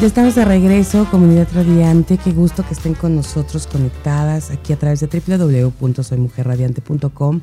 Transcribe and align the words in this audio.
Ya 0.00 0.06
estamos 0.06 0.36
de 0.36 0.44
regreso, 0.44 1.08
comunidad 1.10 1.48
radiante. 1.52 2.18
Qué 2.18 2.30
gusto 2.30 2.64
que 2.64 2.74
estén 2.74 2.94
con 2.94 3.16
nosotros 3.16 3.66
conectadas 3.66 4.52
aquí 4.52 4.72
a 4.72 4.78
través 4.78 5.00
de 5.00 5.08
www.soymujerradiante.com. 5.08 7.40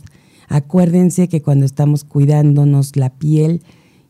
Acuérdense 0.48 1.28
que 1.28 1.42
cuando 1.42 1.64
estamos 1.64 2.04
cuidándonos 2.04 2.96
la 2.96 3.10
piel 3.10 3.62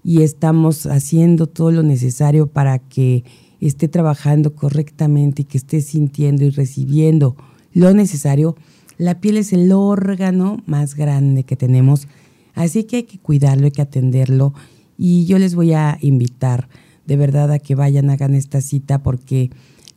y 0.03 0.23
estamos 0.23 0.87
haciendo 0.87 1.47
todo 1.47 1.71
lo 1.71 1.83
necesario 1.83 2.47
para 2.47 2.79
que 2.79 3.25
esté 3.61 3.89
trabajando 3.89 4.55
correctamente 4.55 5.43
y 5.43 5.45
que 5.45 5.59
esté 5.59 5.83
sintiendo 5.83 6.45
y 6.45 6.51
recibiendo 6.51 7.37
lo 7.73 7.93
necesario, 7.93 8.57
la 8.97 9.21
piel 9.21 9.37
es 9.37 9.53
el 9.53 9.71
órgano 9.73 10.59
más 10.67 10.95
grande 10.95 11.45
que 11.45 11.57
tenemos, 11.57 12.09
así 12.55 12.85
que 12.85 12.97
hay 12.97 13.03
que 13.05 13.19
cuidarlo, 13.19 13.67
hay 13.67 13.71
que 13.71 13.83
atenderlo. 13.83 14.55
Y 14.99 15.25
yo 15.27 15.39
les 15.39 15.55
voy 15.55 15.73
a 15.73 15.99
invitar 16.01 16.69
de 17.07 17.17
verdad 17.17 17.51
a 17.53 17.59
que 17.59 17.75
vayan, 17.75 18.11
hagan 18.11 18.35
esta 18.35 18.61
cita 18.61 19.03
porque 19.03 19.51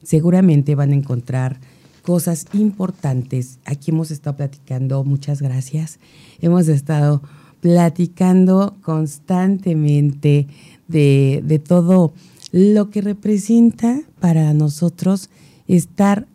seguramente 0.03 0.75
van 0.75 0.91
a 0.91 0.96
encontrar 0.96 1.59
cosas 2.03 2.46
importantes. 2.53 3.59
Aquí 3.66 3.91
hemos 3.91 4.12
estado 4.12 4.36
platicando, 4.38 5.03
muchas 5.03 5.41
gracias. 5.41 6.00
Hemos 6.41 6.68
estado 6.68 7.22
platicando 7.62 8.75
constantemente 8.81 10.47
de, 10.88 11.62
todo 11.66 12.13
lo 12.52 12.90
que 12.90 13.02
representa 13.02 14.02
para 14.19 14.53
nosotros 14.53 15.30
estar, 15.68 16.28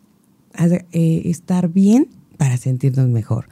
eh, 0.58 1.22
estar 1.26 1.68
bien 1.68 2.08
para 2.38 2.56
sentirnos 2.56 3.08
mejor, 3.08 3.48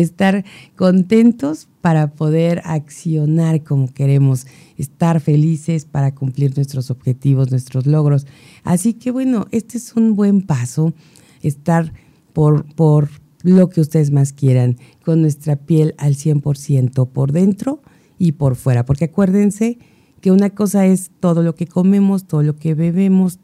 estar 0.00 0.44
contentos 0.76 1.68
para 1.80 2.12
poder 2.12 2.62
accionar 2.64 3.62
como 3.62 3.92
queremos, 3.92 4.46
estar 4.76 5.20
felices 5.20 5.84
para 5.84 6.14
cumplir 6.14 6.56
nuestros 6.56 6.90
objetivos, 6.90 7.50
nuestros 7.50 7.86
logros. 7.86 8.26
Así 8.64 8.94
que 8.94 9.10
bueno, 9.10 9.46
este 9.50 9.78
es 9.78 9.94
un 9.94 10.14
buen 10.14 10.42
paso 10.42 10.94
estar 11.42 11.92
por, 12.32 12.64
por 12.74 13.08
lo 13.42 13.68
que 13.68 13.80
ustedes 13.80 14.10
más 14.10 14.32
quieran, 14.32 14.78
con 15.04 15.20
nuestra 15.20 15.56
piel 15.56 15.94
al 15.98 16.14
100% 16.14 17.08
por 17.08 17.32
dentro 17.32 17.82
y 18.18 18.32
por 18.32 18.56
fuera. 18.56 18.84
Porque 18.84 19.06
acuérdense 19.06 19.78
que 20.20 20.30
una 20.30 20.50
cosa 20.50 20.86
es 20.86 21.10
todo 21.20 21.42
lo 21.42 21.54
que 21.54 21.66
comemos, 21.66 22.24
todo 22.24 22.42
lo 22.42 22.56
que 22.56 22.74
bebemos, 22.74 23.40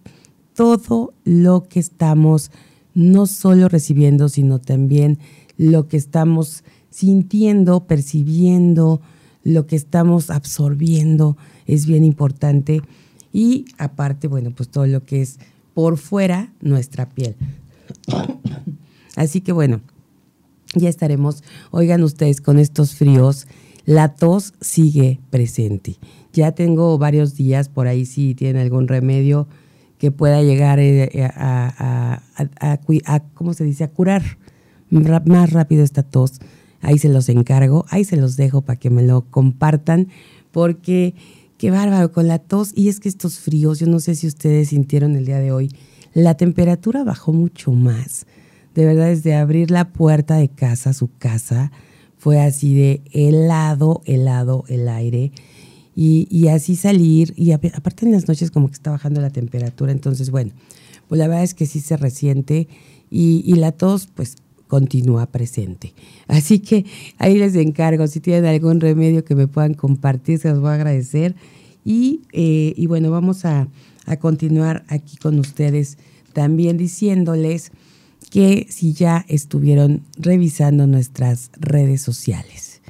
todo 0.55 1.13
lo 1.25 1.65
que 1.65 1.81
estamos 1.81 2.51
no 2.95 3.27
solo 3.27 3.69
recibiendo, 3.69 4.29
sino 4.29 4.61
también 4.61 5.19
lo 5.59 5.89
que 5.89 5.99
estamos 5.99 6.65
sintiendo, 6.89 7.87
percibiendo, 7.87 9.03
lo 9.45 9.67
que 9.67 9.77
estamos 9.77 10.31
absorbiendo 10.31 11.37
es 11.67 11.87
bien 11.87 12.05
importante. 12.05 12.81
Y 13.33 13.67
aparte, 13.77 14.29
bueno, 14.29 14.53
pues 14.57 14.71
todo 14.71 14.87
lo 14.87 15.05
que 15.05 15.21
es 15.21 15.39
por 15.75 15.99
fuera 15.99 16.53
nuestra 16.61 17.09
piel. 17.11 17.37
Así 19.17 19.41
que 19.43 19.53
bueno, 19.53 19.81
ya 20.75 20.89
estaremos, 20.89 21.43
oigan 21.71 22.03
ustedes, 22.03 22.41
con 22.41 22.59
estos 22.59 22.95
fríos, 22.95 23.47
la 23.85 24.15
tos 24.15 24.55
sigue 24.61 25.21
presente. 25.31 25.97
Ya 26.33 26.53
tengo 26.53 26.97
varios 26.99 27.35
días 27.35 27.69
por 27.69 27.87
ahí 27.87 28.07
si 28.07 28.35
tienen 28.35 28.63
algún 28.63 28.87
remedio 28.87 29.49
que 29.99 30.13
pueda 30.13 30.43
llegar 30.43 30.79
eh, 30.79 31.11
eh, 31.13 31.29
a, 31.35 32.23
¿cómo 33.35 33.55
se 33.55 33.65
dice?, 33.65 33.85
a 33.85 33.89
curar 33.89 34.23
más 34.91 35.53
rápido 35.53 35.85
esta 35.85 36.03
tos. 36.03 36.41
Ahí 36.81 36.99
se 36.99 37.09
los 37.09 37.29
encargo, 37.29 37.85
ahí 37.91 38.05
se 38.05 38.17
los 38.17 38.37
dejo 38.37 38.63
para 38.63 38.79
que 38.79 38.91
me 38.91 39.03
lo 39.03 39.23
compartan, 39.23 40.09
porque 40.53 41.15
qué 41.57 41.71
bárbaro 41.71 42.13
con 42.13 42.29
la 42.29 42.39
tos. 42.39 42.73
Y 42.75 42.89
es 42.89 43.01
que 43.01 43.09
estos 43.09 43.39
fríos, 43.39 43.81
yo 43.81 43.87
no 43.87 44.01
sé 44.01 44.15
si 44.15 44.27
ustedes 44.27 44.69
sintieron 44.69 45.17
el 45.17 45.27
día 45.27 45.39
de 45.39 45.53
hoy, 45.53 45.71
la 46.15 46.37
temperatura 46.37 47.05
bajó 47.05 47.33
mucho 47.33 47.73
más. 47.73 48.27
De 48.75 48.87
verdad, 48.87 49.07
desde 49.07 49.35
abrir 49.35 49.71
la 49.71 49.93
puerta 49.93 50.37
de 50.37 50.49
casa, 50.49 50.93
su 50.93 51.11
casa, 51.19 51.73
fue 52.17 52.41
así 52.41 52.75
de 52.75 53.03
helado, 53.13 54.03
helado 54.05 54.65
el 54.69 54.89
aire. 54.89 55.33
Y, 56.01 56.47
así 56.47 56.77
salir, 56.77 57.35
y 57.37 57.51
aparte 57.51 58.07
en 58.07 58.13
las 58.13 58.29
noches 58.29 58.53
como 58.53 58.69
que 58.69 58.75
está 58.75 58.93
bajando 58.93 59.21
la 59.21 59.31
temperatura, 59.31 59.91
entonces 59.91 60.31
bueno, 60.31 60.53
pues 61.09 61.19
la 61.19 61.27
verdad 61.27 61.43
es 61.43 61.55
que 61.55 61.67
sí 61.67 61.81
se 61.81 61.97
resiente 61.97 62.69
y, 63.11 63.43
y 63.45 63.57
la 63.57 63.73
tos 63.73 64.07
pues 64.07 64.37
continúa 64.69 65.27
presente. 65.27 65.95
Así 66.29 66.61
que 66.61 66.85
ahí 67.19 67.39
les 67.39 67.57
encargo, 67.57 68.07
si 68.07 68.21
tienen 68.21 68.45
algún 68.45 68.81
remedio 68.81 69.25
que 69.25 69.35
me 69.35 69.49
puedan 69.49 69.75
compartir, 69.75 70.39
se 70.39 70.51
los 70.51 70.61
voy 70.61 70.71
a 70.71 70.75
agradecer. 70.75 71.35
Y, 71.85 72.23
eh, 72.33 72.75
y 72.77 72.87
bueno, 72.87 73.11
vamos 73.11 73.45
a, 73.45 73.69
a 74.07 74.17
continuar 74.19 74.85
aquí 74.89 75.17
con 75.17 75.39
ustedes 75.39 75.99
también 76.33 76.77
diciéndoles 76.77 77.73
que 78.31 78.67
si 78.69 78.93
ya 78.93 79.25
estuvieron 79.29 80.03
revisando 80.17 80.87
nuestras 80.87 81.51
redes 81.59 82.03
sociales. 82.03 82.81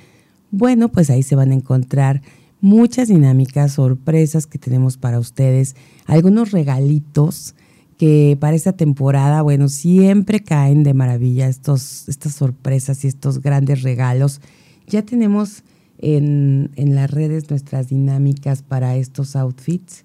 Bueno, 0.50 0.88
pues 0.90 1.10
ahí 1.10 1.22
se 1.22 1.36
van 1.36 1.52
a 1.52 1.54
encontrar 1.54 2.22
muchas 2.60 3.08
dinámicas, 3.08 3.72
sorpresas 3.72 4.46
que 4.46 4.58
tenemos 4.58 4.96
para 4.96 5.18
ustedes, 5.18 5.76
algunos 6.06 6.50
regalitos 6.50 7.54
que 7.98 8.36
para 8.40 8.56
esta 8.56 8.72
temporada, 8.72 9.42
bueno, 9.42 9.68
siempre 9.68 10.40
caen 10.40 10.84
de 10.84 10.94
maravilla 10.94 11.48
estos, 11.48 12.08
estas 12.08 12.32
sorpresas 12.32 13.04
y 13.04 13.08
estos 13.08 13.42
grandes 13.42 13.82
regalos. 13.82 14.40
Ya 14.86 15.02
tenemos 15.02 15.64
en, 15.98 16.70
las 16.76 17.10
redes 17.10 17.50
nuestras 17.50 17.88
dinámicas 17.88 18.62
para 18.62 18.96
estos 18.96 19.34
outfits 19.34 20.04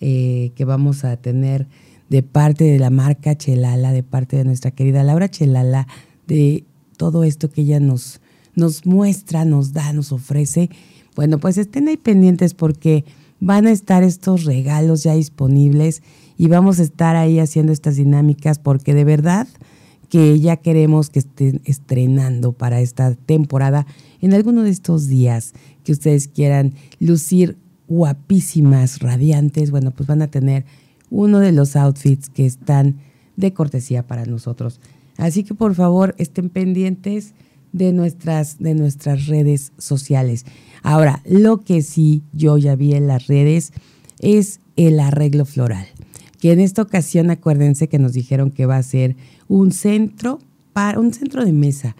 eh, 0.00 0.50
que 0.56 0.64
vamos 0.64 1.04
a 1.04 1.16
tener 1.18 1.68
de 2.08 2.24
parte 2.24 2.64
de 2.64 2.80
la 2.80 2.90
marca 2.90 3.36
Chelala, 3.36 3.92
de 3.92 4.02
parte 4.02 4.36
de 4.36 4.44
nuestra 4.44 4.72
querida 4.72 5.04
Laura 5.04 5.30
Chelala, 5.30 5.86
de 6.26 6.64
todo 6.96 7.22
esto 7.22 7.48
que 7.48 7.60
ella 7.62 7.78
nos, 7.78 8.20
nos 8.56 8.86
muestra, 8.86 9.44
nos 9.44 9.72
da, 9.72 9.92
nos 9.92 10.10
ofrece. 10.10 10.68
Bueno, 11.14 11.38
pues 11.38 11.58
estén 11.58 11.86
ahí 11.86 11.96
pendientes 11.96 12.54
porque 12.54 13.04
van 13.38 13.68
a 13.68 13.70
estar 13.70 14.02
estos 14.02 14.44
regalos 14.44 15.04
ya 15.04 15.14
disponibles 15.14 16.02
y 16.40 16.48
vamos 16.48 16.80
a 16.80 16.84
estar 16.84 17.16
ahí 17.16 17.38
haciendo 17.38 17.70
estas 17.70 17.96
dinámicas 17.96 18.58
porque 18.58 18.94
de 18.94 19.04
verdad 19.04 19.46
que 20.08 20.40
ya 20.40 20.56
queremos 20.56 21.10
que 21.10 21.18
estén 21.18 21.60
estrenando 21.66 22.54
para 22.54 22.80
esta 22.80 23.14
temporada 23.14 23.86
en 24.22 24.32
alguno 24.32 24.62
de 24.62 24.70
estos 24.70 25.06
días 25.06 25.52
que 25.84 25.92
ustedes 25.92 26.28
quieran 26.28 26.72
lucir 26.98 27.58
guapísimas, 27.88 29.00
radiantes, 29.00 29.70
bueno, 29.70 29.90
pues 29.90 30.06
van 30.06 30.22
a 30.22 30.28
tener 30.28 30.64
uno 31.10 31.40
de 31.40 31.52
los 31.52 31.76
outfits 31.76 32.30
que 32.30 32.46
están 32.46 32.96
de 33.36 33.52
cortesía 33.52 34.06
para 34.06 34.24
nosotros. 34.24 34.80
Así 35.18 35.44
que 35.44 35.52
por 35.52 35.74
favor 35.74 36.14
estén 36.16 36.48
pendientes 36.48 37.34
de 37.72 37.92
nuestras, 37.92 38.58
de 38.58 38.74
nuestras 38.74 39.26
redes 39.26 39.72
sociales. 39.76 40.46
Ahora, 40.82 41.20
lo 41.26 41.58
que 41.58 41.82
sí 41.82 42.22
yo 42.32 42.56
ya 42.56 42.76
vi 42.76 42.94
en 42.94 43.08
las 43.08 43.26
redes 43.26 43.74
es 44.20 44.60
el 44.76 45.00
arreglo 45.00 45.44
floral 45.44 45.86
que 46.40 46.52
en 46.52 46.60
esta 46.60 46.82
ocasión 46.82 47.30
acuérdense 47.30 47.88
que 47.88 47.98
nos 47.98 48.12
dijeron 48.12 48.50
que 48.50 48.66
va 48.66 48.76
a 48.76 48.82
ser 48.82 49.16
un 49.46 49.72
centro 49.72 50.38
para 50.72 50.98
un 50.98 51.12
centro 51.12 51.44
de 51.44 51.52
mesa 51.52 51.96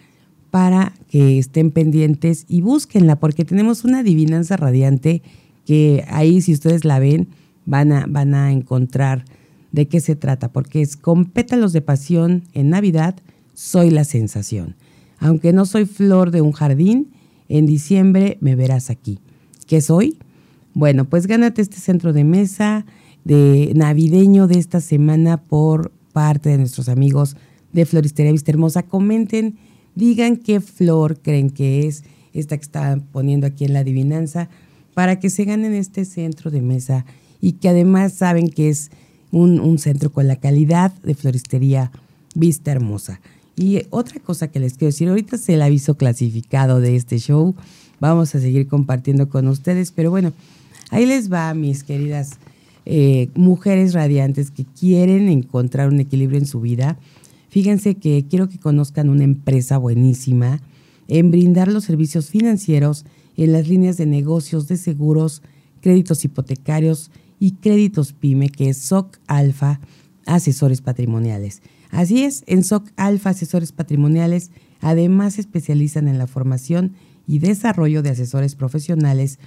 para 0.49 0.93
que 1.07 1.37
estén 1.37 1.71
pendientes 1.71 2.45
y 2.49 2.61
búsquenla 2.61 3.17
porque 3.17 3.45
tenemos 3.45 3.85
una 3.85 3.99
adivinanza 3.99 4.57
radiante 4.57 5.21
que 5.65 6.03
ahí 6.09 6.41
si 6.41 6.53
ustedes 6.53 6.83
la 6.83 6.99
ven 6.99 7.29
van 7.65 7.91
a, 7.91 8.05
van 8.07 8.33
a 8.33 8.51
encontrar 8.51 9.23
de 9.71 9.87
qué 9.87 10.01
se 10.01 10.15
trata 10.15 10.51
porque 10.51 10.81
es 10.81 10.97
con 10.97 11.25
pétalos 11.25 11.71
de 11.71 11.81
pasión 11.81 12.43
en 12.53 12.69
Navidad 12.69 13.15
soy 13.53 13.91
la 13.91 14.03
sensación. 14.03 14.75
Aunque 15.19 15.53
no 15.53 15.65
soy 15.65 15.85
flor 15.85 16.31
de 16.31 16.41
un 16.41 16.51
jardín, 16.51 17.11
en 17.47 17.67
diciembre 17.67 18.37
me 18.41 18.55
verás 18.55 18.89
aquí. 18.89 19.19
¿Qué 19.67 19.81
soy? 19.81 20.17
Bueno, 20.73 21.05
pues 21.05 21.27
gánate 21.27 21.61
este 21.61 21.77
centro 21.77 22.11
de 22.11 22.23
mesa, 22.23 22.85
de 23.23 23.71
navideño 23.75 24.47
de 24.47 24.59
esta 24.59 24.81
semana 24.81 25.37
por 25.37 25.91
parte 26.13 26.49
de 26.49 26.57
nuestros 26.57 26.89
amigos 26.89 27.35
de 27.73 27.85
Floristería 27.85 28.31
Vista 28.31 28.51
Hermosa. 28.51 28.83
Comenten, 28.83 29.57
digan 29.95 30.37
qué 30.37 30.61
flor 30.61 31.19
creen 31.21 31.49
que 31.49 31.87
es 31.87 32.03
esta 32.33 32.57
que 32.57 32.63
están 32.63 33.01
poniendo 33.01 33.47
aquí 33.47 33.65
en 33.65 33.73
la 33.73 33.79
adivinanza 33.79 34.49
para 34.93 35.19
que 35.19 35.29
se 35.29 35.45
ganen 35.45 35.73
este 35.73 36.05
centro 36.05 36.51
de 36.51 36.61
mesa 36.61 37.05
y 37.39 37.53
que 37.53 37.69
además 37.69 38.13
saben 38.13 38.49
que 38.49 38.69
es 38.69 38.91
un, 39.31 39.59
un 39.59 39.79
centro 39.79 40.11
con 40.11 40.27
la 40.27 40.35
calidad 40.35 40.93
de 41.03 41.15
Floristería 41.15 41.91
Vista 42.35 42.71
Hermosa. 42.71 43.19
Y 43.55 43.83
otra 43.89 44.19
cosa 44.19 44.47
que 44.49 44.59
les 44.59 44.73
quiero 44.73 44.91
decir, 44.91 45.09
ahorita 45.09 45.35
es 45.35 45.49
el 45.49 45.61
aviso 45.61 45.95
clasificado 45.95 46.79
de 46.79 46.95
este 46.95 47.19
show, 47.19 47.55
vamos 47.99 48.33
a 48.33 48.39
seguir 48.39 48.67
compartiendo 48.67 49.29
con 49.29 49.47
ustedes, 49.47 49.91
pero 49.91 50.09
bueno, 50.09 50.33
ahí 50.89 51.05
les 51.05 51.31
va, 51.31 51.53
mis 51.53 51.83
queridas 51.83 52.31
eh, 52.85 53.29
mujeres 53.35 53.93
radiantes 53.93 54.51
que 54.51 54.65
quieren 54.65 55.29
encontrar 55.29 55.89
un 55.89 55.99
equilibrio 55.99 56.39
en 56.39 56.45
su 56.45 56.61
vida, 56.61 56.97
fíjense 57.49 57.95
que 57.95 58.25
quiero 58.29 58.49
que 58.49 58.59
conozcan 58.59 59.09
una 59.09 59.23
empresa 59.23 59.77
buenísima 59.77 60.61
en 61.07 61.31
brindar 61.31 61.71
los 61.71 61.83
servicios 61.83 62.29
financieros 62.29 63.05
en 63.37 63.53
las 63.53 63.67
líneas 63.67 63.97
de 63.97 64.05
negocios 64.05 64.67
de 64.67 64.77
seguros, 64.77 65.41
créditos 65.81 66.23
hipotecarios 66.25 67.11
y 67.39 67.53
créditos 67.53 68.13
PYME, 68.13 68.49
que 68.49 68.69
es 68.69 68.77
SOC 68.77 69.17
Alfa 69.27 69.79
Asesores 70.25 70.81
Patrimoniales. 70.81 71.61
Así 71.89 72.23
es, 72.23 72.43
en 72.47 72.63
SOC 72.63 72.91
Alfa 72.95 73.31
Asesores 73.31 73.71
Patrimoniales 73.71 74.51
además 74.79 75.35
se 75.35 75.41
especializan 75.41 76.07
en 76.07 76.17
la 76.17 76.27
formación 76.27 76.93
y 77.27 77.39
desarrollo 77.39 78.01
de 78.01 78.09
asesores 78.09 78.55
profesionales 78.55 79.39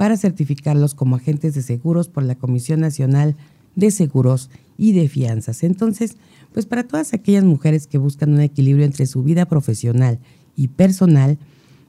para 0.00 0.16
certificarlos 0.16 0.94
como 0.94 1.16
agentes 1.16 1.52
de 1.52 1.60
seguros 1.60 2.08
por 2.08 2.22
la 2.22 2.34
Comisión 2.34 2.80
Nacional 2.80 3.36
de 3.76 3.90
Seguros 3.90 4.48
y 4.78 4.92
de 4.92 5.10
Fianzas. 5.10 5.62
Entonces, 5.62 6.16
pues 6.54 6.64
para 6.64 6.84
todas 6.84 7.12
aquellas 7.12 7.44
mujeres 7.44 7.86
que 7.86 7.98
buscan 7.98 8.32
un 8.32 8.40
equilibrio 8.40 8.86
entre 8.86 9.04
su 9.04 9.22
vida 9.22 9.44
profesional 9.44 10.18
y 10.56 10.68
personal, 10.68 11.38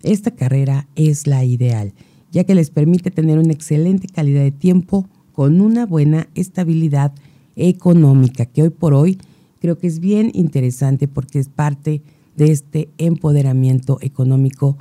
esta 0.04 0.32
carrera 0.32 0.90
es 0.98 1.26
la 1.26 1.46
ideal, 1.46 1.94
ya 2.34 2.44
que 2.44 2.54
les 2.54 2.70
permite 2.70 3.12
tener 3.12 3.40
una 3.40 3.54
excelente 3.54 4.10
calidad 4.10 4.42
de 4.42 4.52
tiempo 4.52 5.08
con 5.32 5.62
una 5.62 5.86
buena 5.86 6.28
estabilidad 6.36 7.14
económica, 7.56 8.46
que 8.46 8.64
hoy 8.64 8.72
por 8.72 8.94
hoy 8.94 9.20
creo 9.62 9.78
que 9.78 9.88
es 9.88 10.02
bien 10.02 10.32
interesante 10.34 11.08
porque 11.08 11.40
es 11.40 11.48
parte 11.48 12.02
de 12.36 12.52
este 12.52 12.90
empoderamiento 12.98 14.00
económico 14.02 14.76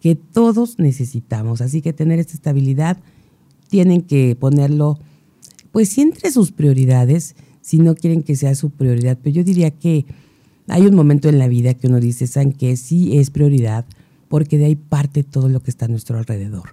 que 0.00 0.14
todos 0.14 0.78
necesitamos. 0.78 1.60
Así 1.60 1.82
que 1.82 1.92
tener 1.92 2.18
esta 2.18 2.34
estabilidad 2.34 2.98
tienen 3.68 4.02
que 4.02 4.36
ponerlo, 4.36 4.98
pues 5.72 5.88
sí 5.90 6.02
entre 6.02 6.30
sus 6.30 6.52
prioridades, 6.52 7.34
si 7.60 7.78
no 7.78 7.94
quieren 7.94 8.22
que 8.22 8.36
sea 8.36 8.54
su 8.54 8.70
prioridad. 8.70 9.18
Pero 9.22 9.36
yo 9.36 9.44
diría 9.44 9.70
que 9.70 10.06
hay 10.68 10.86
un 10.86 10.94
momento 10.94 11.28
en 11.28 11.38
la 11.38 11.48
vida 11.48 11.74
que 11.74 11.88
uno 11.88 12.00
dice, 12.00 12.26
¿saben 12.26 12.52
que 12.52 12.76
Sí 12.76 13.18
es 13.18 13.30
prioridad, 13.30 13.84
porque 14.28 14.58
de 14.58 14.66
ahí 14.66 14.76
parte 14.76 15.22
todo 15.22 15.48
lo 15.48 15.60
que 15.60 15.70
está 15.70 15.86
a 15.86 15.88
nuestro 15.88 16.18
alrededor. 16.18 16.70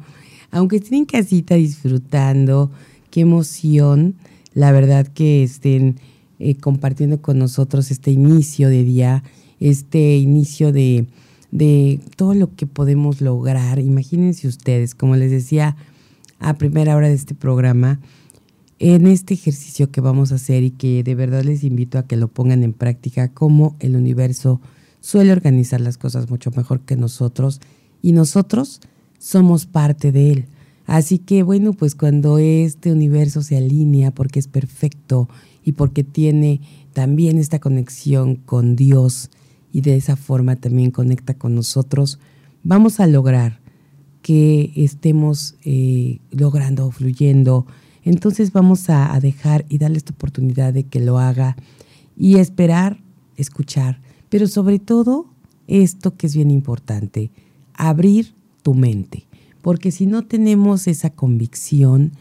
aunque 0.51 0.77
estén 0.77 0.95
en 0.95 1.05
casita 1.05 1.55
disfrutando, 1.57 2.71
qué 3.11 3.21
emoción, 3.21 4.15
la 4.55 4.73
verdad 4.73 5.07
que 5.07 5.43
estén 5.43 6.01
eh, 6.39 6.55
compartiendo 6.55 7.21
con 7.21 7.39
nosotros 7.39 7.91
este 7.91 8.11
inicio 8.11 8.71
de 8.71 8.85
día, 8.85 9.23
este 9.59 10.17
inicio 10.17 10.73
de, 10.73 11.05
de 11.51 12.01
todo 12.17 12.35
lo 12.35 12.55
que 12.55 12.67
podemos 12.67 13.21
lograr. 13.21 13.79
Imagínense 13.79 14.49
ustedes, 14.49 14.95
como 14.95 15.17
les 15.17 15.31
decía 15.31 15.77
a 16.39 16.55
primera 16.55 16.97
hora 16.97 17.09
de 17.09 17.15
este 17.15 17.35
programa, 17.35 18.01
en 18.79 19.07
este 19.07 19.35
ejercicio 19.35 19.91
que 19.91 20.01
vamos 20.01 20.33
a 20.33 20.37
hacer 20.37 20.63
y 20.63 20.71
que 20.71 21.03
de 21.03 21.15
verdad 21.15 21.45
les 21.45 21.65
invito 21.65 21.99
a 21.99 22.07
que 22.07 22.17
lo 22.17 22.29
pongan 22.29 22.63
en 22.63 22.73
práctica, 22.73 23.29
cómo 23.29 23.77
el 23.79 23.95
universo 23.95 24.61
suele 25.01 25.33
organizar 25.33 25.81
las 25.81 25.99
cosas 25.99 26.31
mucho 26.31 26.51
mejor 26.57 26.81
que 26.81 26.97
nosotros 26.97 27.61
y 28.01 28.13
nosotros 28.13 28.81
somos 29.19 29.67
parte 29.67 30.13
de 30.13 30.33
él. 30.33 30.47
Así 30.87 31.19
que 31.19 31.43
bueno, 31.43 31.75
pues 31.75 31.95
cuando 31.95 32.39
este 32.39 32.91
universo 32.91 33.43
se 33.43 33.57
alinea 33.57 34.13
porque 34.13 34.39
es 34.39 34.49
perfecto 34.49 35.29
y 35.63 35.73
porque 35.73 36.03
tiene 36.03 36.63
también 36.95 37.39
esta 37.39 37.59
conexión 37.59 38.37
con 38.37 38.77
Dios 38.77 39.31
y 39.73 39.81
de 39.83 39.97
esa 39.97 40.17
forma 40.17 40.57
también 40.57 40.91
conecta 40.91 41.35
con 41.35 41.55
nosotros, 41.55 42.19
vamos 42.63 43.01
a 43.01 43.07
lograr 43.07 43.61
que 44.23 44.73
estemos 44.77 45.55
eh, 45.65 46.19
logrando, 46.31 46.91
fluyendo. 46.91 47.67
Entonces 48.05 48.53
vamos 48.53 48.91
a, 48.91 49.19
dejar 49.21 49.65
y 49.69 49.79
darle 49.79 49.99
esta 49.99 50.13
oportunidad 50.13 50.73
de 50.73 50.85
que 50.85 51.01
lo 51.01 51.19
haga 51.19 51.57
y 52.17 52.37
esperar, 52.37 53.01
escuchar, 53.37 54.01
pero 54.29 54.47
sobre 54.47 54.79
todo 54.79 55.27
esto 55.67 56.17
que 56.17 56.27
es 56.27 56.35
bien 56.35 56.51
importante, 56.51 57.31
abrir 57.75 58.35
tu 58.63 58.75
mente, 58.75 59.27
porque 59.63 59.91
si 59.91 60.07
no 60.07 60.27
tenemos 60.27 60.87
esa 60.87 61.11
convicción, 61.11 62.13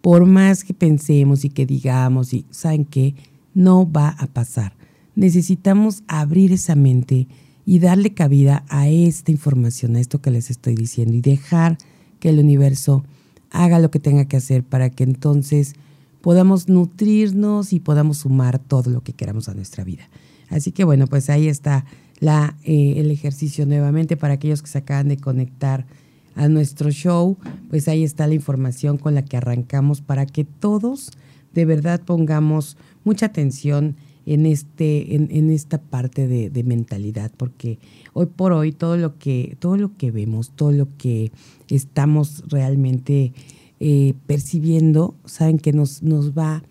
por 0.00 0.26
más 0.26 0.64
que 0.64 0.74
pensemos 0.74 1.44
y 1.44 1.50
que 1.50 1.64
digamos, 1.64 2.34
y 2.34 2.44
saben 2.50 2.84
que 2.84 3.14
no 3.54 3.90
va 3.90 4.10
a 4.10 4.26
pasar. 4.26 4.74
Necesitamos 5.14 6.02
abrir 6.06 6.52
esa 6.52 6.74
mente 6.74 7.28
y 7.64 7.78
darle 7.78 8.14
cabida 8.14 8.64
a 8.68 8.88
esta 8.88 9.30
información, 9.30 9.96
a 9.96 10.00
esto 10.00 10.20
que 10.20 10.30
les 10.30 10.50
estoy 10.50 10.74
diciendo, 10.74 11.14
y 11.14 11.20
dejar 11.20 11.78
que 12.18 12.30
el 12.30 12.38
universo 12.38 13.04
haga 13.50 13.78
lo 13.78 13.90
que 13.90 14.00
tenga 14.00 14.24
que 14.24 14.36
hacer 14.36 14.64
para 14.64 14.90
que 14.90 15.04
entonces 15.04 15.74
podamos 16.20 16.68
nutrirnos 16.68 17.72
y 17.72 17.80
podamos 17.80 18.18
sumar 18.18 18.58
todo 18.58 18.90
lo 18.90 19.02
que 19.02 19.12
queramos 19.12 19.48
a 19.48 19.54
nuestra 19.54 19.84
vida. 19.84 20.08
Así 20.48 20.72
que 20.72 20.84
bueno, 20.84 21.06
pues 21.06 21.30
ahí 21.30 21.48
está 21.48 21.84
la, 22.20 22.56
eh, 22.62 22.94
el 22.98 23.10
ejercicio 23.10 23.66
nuevamente 23.66 24.16
para 24.16 24.34
aquellos 24.34 24.62
que 24.62 24.68
se 24.68 24.78
acaban 24.78 25.08
de 25.08 25.16
conectar 25.16 25.86
a 26.34 26.48
nuestro 26.48 26.90
show, 26.90 27.36
pues 27.68 27.88
ahí 27.88 28.04
está 28.04 28.26
la 28.26 28.34
información 28.34 28.96
con 28.96 29.14
la 29.14 29.24
que 29.24 29.36
arrancamos 29.36 30.00
para 30.00 30.24
que 30.24 30.44
todos 30.44 31.10
de 31.52 31.64
verdad 31.66 32.00
pongamos 32.00 32.76
mucha 33.04 33.26
atención 33.26 33.96
en, 34.26 34.46
este, 34.46 35.14
en, 35.14 35.50
esta 35.50 35.80
parte 35.80 36.28
de, 36.28 36.64
mentalidad, 36.64 37.32
porque 37.36 37.78
hoy 38.12 38.26
por 38.26 38.52
hoy 38.52 38.72
todo 38.72 38.96
lo 38.96 39.18
que, 39.18 39.56
todo 39.58 39.76
lo 39.76 39.96
que 39.96 40.10
vemos, 40.10 40.50
todo 40.50 40.72
lo 40.72 40.88
que 40.96 41.32
estamos 41.68 42.44
realmente 42.48 43.32
eh, 43.80 44.14
percibiendo, 44.26 45.16
saben 45.24 45.58
que 45.58 45.72
nos, 45.72 46.02
nos 46.02 46.32
va 46.32 46.62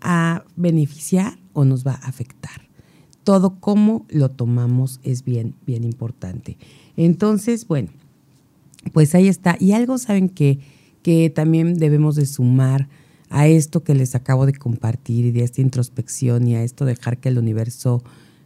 a 0.00 0.44
beneficiar 0.56 1.38
o 1.52 1.64
nos 1.64 1.86
va 1.86 1.92
a 1.92 2.08
afectar. 2.08 2.68
Todo 3.24 3.58
cómo 3.60 4.06
lo 4.08 4.30
tomamos 4.30 5.00
es 5.02 5.24
bien, 5.24 5.54
bien 5.66 5.84
importante. 5.84 6.56
Entonces, 6.96 7.66
bueno, 7.66 7.90
pues 8.92 9.14
ahí 9.14 9.28
está. 9.28 9.56
Y 9.58 9.72
algo 9.72 9.98
saben 9.98 10.28
que, 10.28 10.60
que 11.02 11.30
también 11.30 11.74
debemos 11.74 12.16
de 12.16 12.26
sumar 12.26 12.88
a 13.30 13.46
esto 13.46 13.82
que 13.82 13.94
les 13.94 14.14
acabo 14.14 14.46
de 14.46 14.54
compartir 14.54 15.26
y 15.26 15.32
de 15.32 15.44
esta 15.44 15.60
introspección 15.60 16.48
y 16.48 16.54
a 16.56 16.62
esto 16.62 16.84
dejar 16.84 17.18
que 17.18 17.28
el 17.28 17.38
universo 17.38 18.02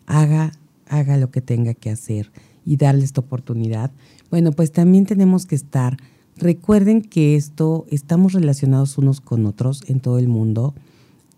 haga, 0.06 0.52
haga 0.88 1.16
lo 1.16 1.30
que 1.30 1.40
tenga 1.40 1.74
que 1.74 1.90
hacer 1.90 2.30
y 2.64 2.76
darle 2.76 3.04
esta 3.04 3.20
oportunidad, 3.20 3.90
bueno, 4.30 4.52
pues 4.52 4.72
también 4.72 5.04
tenemos 5.04 5.46
que 5.46 5.54
estar, 5.54 5.96
recuerden 6.36 7.02
que 7.02 7.36
esto, 7.36 7.86
estamos 7.90 8.32
relacionados 8.32 8.96
unos 8.98 9.20
con 9.20 9.46
otros 9.46 9.84
en 9.88 10.00
todo 10.00 10.18
el 10.18 10.28
mundo, 10.28 10.74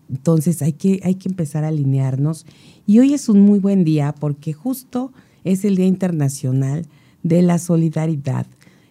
entonces 0.09 0.61
hay 0.61 0.73
que, 0.73 0.99
hay 1.03 1.15
que 1.15 1.29
empezar 1.29 1.63
a 1.63 1.69
alinearnos. 1.69 2.45
Y 2.85 2.99
hoy 2.99 3.13
es 3.13 3.27
un 3.27 3.41
muy 3.41 3.59
buen 3.59 3.83
día 3.83 4.13
porque 4.13 4.53
justo 4.53 5.11
es 5.43 5.65
el 5.65 5.75
Día 5.75 5.87
Internacional 5.87 6.85
de 7.23 7.41
la 7.41 7.57
Solidaridad 7.57 8.45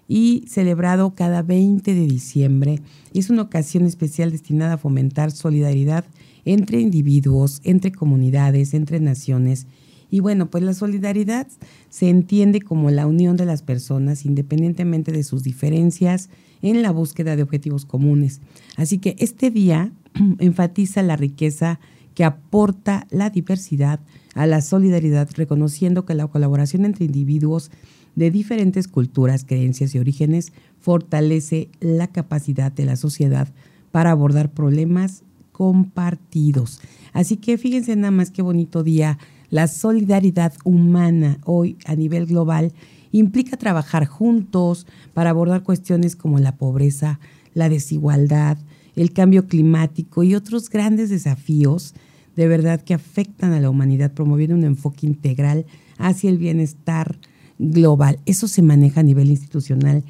y 0.08 0.44
celebrado 0.48 1.14
cada 1.14 1.42
20 1.42 1.94
de 1.94 2.06
diciembre. 2.06 2.80
Es 3.12 3.30
una 3.30 3.42
ocasión 3.42 3.86
especial 3.86 4.30
destinada 4.30 4.74
a 4.74 4.78
fomentar 4.78 5.30
solidaridad 5.30 6.04
entre 6.44 6.80
individuos, 6.80 7.60
entre 7.64 7.92
comunidades, 7.92 8.74
entre 8.74 9.00
naciones. 9.00 9.66
Y 10.10 10.20
bueno, 10.20 10.50
pues 10.50 10.62
la 10.62 10.74
solidaridad 10.74 11.48
se 11.88 12.08
entiende 12.08 12.60
como 12.60 12.90
la 12.90 13.06
unión 13.06 13.36
de 13.36 13.46
las 13.46 13.62
personas 13.62 14.24
independientemente 14.24 15.10
de 15.10 15.24
sus 15.24 15.42
diferencias 15.42 16.28
en 16.62 16.82
la 16.82 16.90
búsqueda 16.90 17.36
de 17.36 17.42
objetivos 17.42 17.84
comunes. 17.84 18.40
Así 18.76 18.98
que 18.98 19.16
este 19.18 19.50
día 19.50 19.92
enfatiza 20.38 21.02
la 21.02 21.16
riqueza 21.16 21.80
que 22.14 22.24
aporta 22.24 23.06
la 23.10 23.30
diversidad 23.30 24.00
a 24.34 24.46
la 24.46 24.60
solidaridad, 24.60 25.28
reconociendo 25.34 26.04
que 26.04 26.14
la 26.14 26.26
colaboración 26.28 26.84
entre 26.84 27.06
individuos 27.06 27.70
de 28.16 28.30
diferentes 28.30 28.88
culturas, 28.88 29.44
creencias 29.44 29.94
y 29.94 29.98
orígenes 29.98 30.52
fortalece 30.80 31.70
la 31.80 32.08
capacidad 32.08 32.72
de 32.72 32.84
la 32.84 32.96
sociedad 32.96 33.48
para 33.90 34.10
abordar 34.10 34.52
problemas 34.52 35.22
compartidos. 35.52 36.80
Así 37.12 37.36
que 37.36 37.58
fíjense 37.58 37.94
nada 37.96 38.10
más 38.10 38.30
qué 38.30 38.42
bonito 38.42 38.82
día. 38.82 39.18
La 39.50 39.68
solidaridad 39.68 40.52
humana 40.64 41.38
hoy 41.44 41.76
a 41.86 41.94
nivel 41.94 42.26
global 42.26 42.72
implica 43.12 43.56
trabajar 43.56 44.06
juntos 44.06 44.86
para 45.12 45.30
abordar 45.30 45.62
cuestiones 45.62 46.16
como 46.16 46.40
la 46.40 46.56
pobreza, 46.56 47.20
la 47.54 47.68
desigualdad, 47.68 48.58
el 48.96 49.12
cambio 49.12 49.46
climático 49.46 50.24
y 50.24 50.34
otros 50.34 50.68
grandes 50.70 51.10
desafíos 51.10 51.94
de 52.36 52.48
verdad 52.48 52.80
que 52.80 52.94
afectan 52.94 53.52
a 53.52 53.60
la 53.60 53.70
humanidad, 53.70 54.12
promoviendo 54.12 54.56
un 54.56 54.64
enfoque 54.64 55.06
integral 55.06 55.66
hacia 55.98 56.30
el 56.30 56.38
bienestar 56.38 57.18
global. 57.58 58.18
Eso 58.26 58.48
se 58.48 58.62
maneja 58.62 59.00
a 59.00 59.04
nivel 59.04 59.30
institucional 59.30 60.04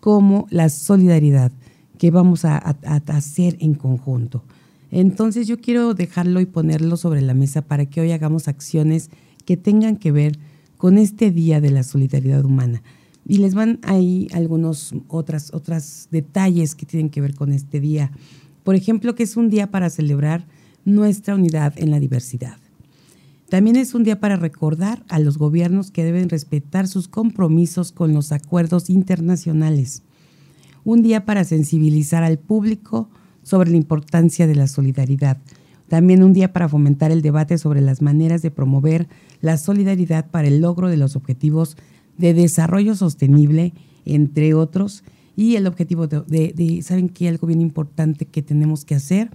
como 0.00 0.46
la 0.50 0.68
solidaridad 0.68 1.52
que 1.98 2.10
vamos 2.10 2.44
a, 2.44 2.56
hacer 2.56 3.56
en 3.60 3.74
conjunto. 3.74 4.42
Entonces 4.90 5.46
yo 5.46 5.60
quiero 5.60 5.94
dejarlo 5.94 6.40
y 6.40 6.46
ponerlo 6.46 6.96
sobre 6.96 7.20
la 7.20 7.34
mesa 7.34 7.62
para 7.62 7.86
que 7.86 8.00
hoy 8.00 8.12
hagamos 8.12 8.48
acciones 8.48 9.10
que 9.44 9.56
tengan 9.56 9.96
que 9.96 10.10
ver 10.10 10.38
con 10.78 10.96
este 10.96 11.30
Día 11.30 11.60
de 11.60 11.70
la 11.70 11.82
Solidaridad 11.82 12.44
Humana. 12.44 12.82
Y 13.26 13.38
les 13.38 13.54
van 13.54 13.78
ahí 13.82 14.28
algunos 14.32 14.94
otros 15.08 16.08
detalles 16.10 16.74
que 16.74 16.86
tienen 16.86 17.10
que 17.10 17.20
ver 17.20 17.34
con 17.34 17.52
este 17.52 17.80
día. 17.80 18.10
Por 18.64 18.74
ejemplo, 18.74 19.14
que 19.14 19.22
es 19.22 19.36
un 19.36 19.50
día 19.50 19.70
para 19.70 19.90
celebrar 19.90 20.46
nuestra 20.86 21.34
unidad 21.34 21.74
en 21.76 21.90
la 21.90 22.00
diversidad. 22.00 22.56
También 23.50 23.74
es 23.74 23.94
un 23.96 24.04
día 24.04 24.20
para 24.20 24.36
recordar 24.36 25.02
a 25.08 25.18
los 25.18 25.36
gobiernos 25.36 25.90
que 25.90 26.04
deben 26.04 26.28
respetar 26.28 26.86
sus 26.86 27.08
compromisos 27.08 27.90
con 27.90 28.14
los 28.14 28.30
acuerdos 28.30 28.88
internacionales. 28.88 30.04
Un 30.84 31.02
día 31.02 31.24
para 31.24 31.42
sensibilizar 31.42 32.22
al 32.22 32.38
público 32.38 33.10
sobre 33.42 33.72
la 33.72 33.76
importancia 33.76 34.46
de 34.46 34.54
la 34.54 34.68
solidaridad. 34.68 35.38
También 35.88 36.22
un 36.22 36.32
día 36.32 36.52
para 36.52 36.68
fomentar 36.68 37.10
el 37.10 37.22
debate 37.22 37.58
sobre 37.58 37.80
las 37.80 38.02
maneras 38.02 38.40
de 38.40 38.52
promover 38.52 39.08
la 39.40 39.56
solidaridad 39.56 40.30
para 40.30 40.46
el 40.46 40.60
logro 40.60 40.88
de 40.88 40.96
los 40.96 41.16
objetivos 41.16 41.76
de 42.18 42.34
desarrollo 42.34 42.94
sostenible, 42.94 43.72
entre 44.04 44.54
otros. 44.54 45.02
Y 45.34 45.56
el 45.56 45.66
objetivo 45.66 46.06
de, 46.06 46.80
¿saben 46.84 47.08
qué? 47.08 47.26
Algo 47.26 47.48
bien 47.48 47.60
importante 47.60 48.26
que 48.26 48.42
tenemos 48.42 48.84
que 48.84 48.94
hacer, 48.94 49.28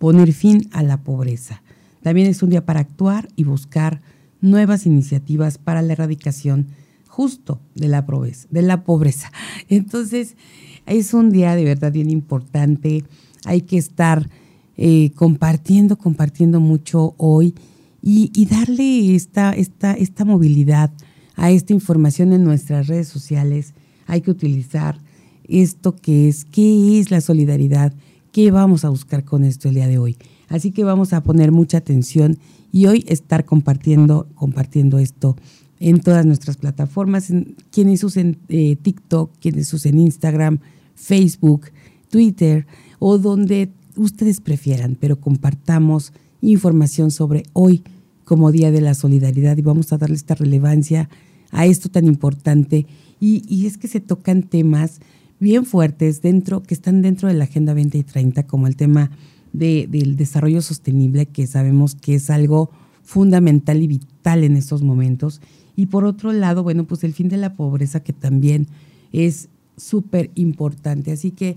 poner 0.00 0.32
fin 0.32 0.68
a 0.72 0.82
la 0.82 1.04
pobreza. 1.04 1.62
También 2.04 2.26
es 2.26 2.42
un 2.42 2.50
día 2.50 2.66
para 2.66 2.80
actuar 2.80 3.30
y 3.34 3.44
buscar 3.44 4.02
nuevas 4.42 4.84
iniciativas 4.84 5.56
para 5.56 5.80
la 5.80 5.94
erradicación 5.94 6.66
justo 7.08 7.62
de 7.74 7.88
la 7.88 8.84
pobreza. 8.84 9.32
Entonces, 9.70 10.36
es 10.84 11.14
un 11.14 11.30
día 11.30 11.56
de 11.56 11.64
verdad 11.64 11.90
bien 11.90 12.10
importante. 12.10 13.04
Hay 13.46 13.62
que 13.62 13.78
estar 13.78 14.28
eh, 14.76 15.12
compartiendo, 15.14 15.96
compartiendo 15.96 16.60
mucho 16.60 17.14
hoy 17.16 17.54
y, 18.02 18.46
darle 18.50 19.14
esta, 19.14 19.52
esta, 19.52 19.94
esta 19.94 20.26
movilidad 20.26 20.92
a 21.36 21.52
esta 21.52 21.72
información 21.72 22.34
en 22.34 22.44
nuestras 22.44 22.86
redes 22.86 23.08
sociales. 23.08 23.72
Hay 24.06 24.20
que 24.20 24.30
utilizar 24.30 25.00
esto 25.48 25.96
que 25.96 26.28
es, 26.28 26.44
qué 26.44 27.00
es 27.00 27.10
la 27.10 27.22
solidaridad, 27.22 27.94
qué 28.30 28.50
vamos 28.50 28.84
a 28.84 28.90
buscar 28.90 29.24
con 29.24 29.42
esto 29.42 29.68
el 29.68 29.76
día 29.76 29.86
de 29.86 29.96
hoy. 29.96 30.18
Así 30.48 30.70
que 30.70 30.84
vamos 30.84 31.12
a 31.12 31.22
poner 31.22 31.52
mucha 31.52 31.78
atención 31.78 32.38
y 32.72 32.86
hoy 32.86 33.04
estar 33.08 33.44
compartiendo, 33.44 34.28
compartiendo 34.34 34.98
esto 34.98 35.36
en 35.80 36.00
todas 36.00 36.24
nuestras 36.24 36.56
plataformas, 36.56 37.32
quienes 37.70 38.04
usen 38.04 38.38
eh, 38.48 38.76
TikTok, 38.76 39.30
quienes 39.40 39.72
usen 39.72 40.00
Instagram, 40.00 40.58
Facebook, 40.94 41.66
Twitter 42.10 42.66
o 42.98 43.18
donde 43.18 43.70
ustedes 43.96 44.40
prefieran, 44.40 44.96
pero 44.98 45.20
compartamos 45.20 46.12
información 46.40 47.10
sobre 47.10 47.44
hoy 47.52 47.82
como 48.24 48.52
Día 48.52 48.70
de 48.70 48.80
la 48.80 48.94
Solidaridad 48.94 49.56
y 49.56 49.62
vamos 49.62 49.92
a 49.92 49.98
darle 49.98 50.16
esta 50.16 50.34
relevancia 50.34 51.08
a 51.50 51.66
esto 51.66 51.88
tan 51.88 52.06
importante. 52.06 52.86
Y, 53.20 53.42
y 53.48 53.66
es 53.66 53.76
que 53.76 53.88
se 53.88 54.00
tocan 54.00 54.42
temas 54.42 55.00
bien 55.38 55.66
fuertes 55.66 56.22
dentro, 56.22 56.62
que 56.62 56.74
están 56.74 57.02
dentro 57.02 57.28
de 57.28 57.34
la 57.34 57.44
Agenda 57.44 57.74
2030, 57.74 58.46
como 58.46 58.66
el 58.66 58.76
tema 58.76 59.10
del 59.54 60.16
desarrollo 60.16 60.60
sostenible, 60.60 61.26
que 61.26 61.46
sabemos 61.46 61.94
que 61.94 62.16
es 62.16 62.28
algo 62.28 62.70
fundamental 63.02 63.82
y 63.82 63.86
vital 63.86 64.44
en 64.44 64.56
estos 64.56 64.82
momentos. 64.82 65.40
Y 65.76 65.86
por 65.86 66.04
otro 66.04 66.32
lado, 66.32 66.62
bueno, 66.62 66.84
pues 66.84 67.04
el 67.04 67.14
fin 67.14 67.28
de 67.28 67.36
la 67.36 67.54
pobreza, 67.54 68.00
que 68.00 68.12
también 68.12 68.66
es 69.12 69.48
súper 69.76 70.30
importante. 70.34 71.12
Así 71.12 71.30
que, 71.30 71.56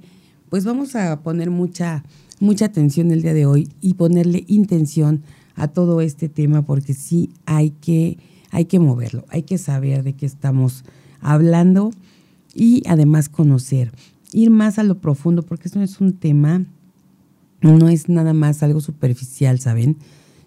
pues 0.50 0.64
vamos 0.64 0.96
a 0.96 1.22
poner 1.22 1.50
mucha, 1.50 2.04
mucha 2.40 2.66
atención 2.66 3.12
el 3.12 3.22
día 3.22 3.34
de 3.34 3.46
hoy 3.46 3.70
y 3.82 3.96
ponerle 3.96 4.46
intención 4.48 5.24
a 5.56 5.68
todo 5.68 6.02
este 6.02 6.30
tema, 6.30 6.66
porque 6.66 6.94
sí 6.94 7.32
hay 7.46 7.72
que, 7.72 8.20
hay 8.52 8.66
que 8.66 8.80
moverlo, 8.80 9.26
hay 9.30 9.42
que 9.42 9.58
saber 9.58 10.04
de 10.04 10.14
qué 10.14 10.28
estamos 10.28 10.86
hablando 11.20 11.92
y 12.54 12.84
además 12.88 13.28
conocer, 13.28 13.92
ir 14.32 14.52
más 14.52 14.78
a 14.78 14.84
lo 14.84 15.00
profundo, 15.00 15.42
porque 15.42 15.68
esto 15.68 15.82
es 15.82 16.00
un 16.00 16.14
tema, 16.14 16.66
no 17.62 17.90
es 17.90 18.10
nada 18.10 18.34
más 18.34 18.64
algo 18.64 18.82
superficial, 18.82 19.60
¿saben? 19.60 19.98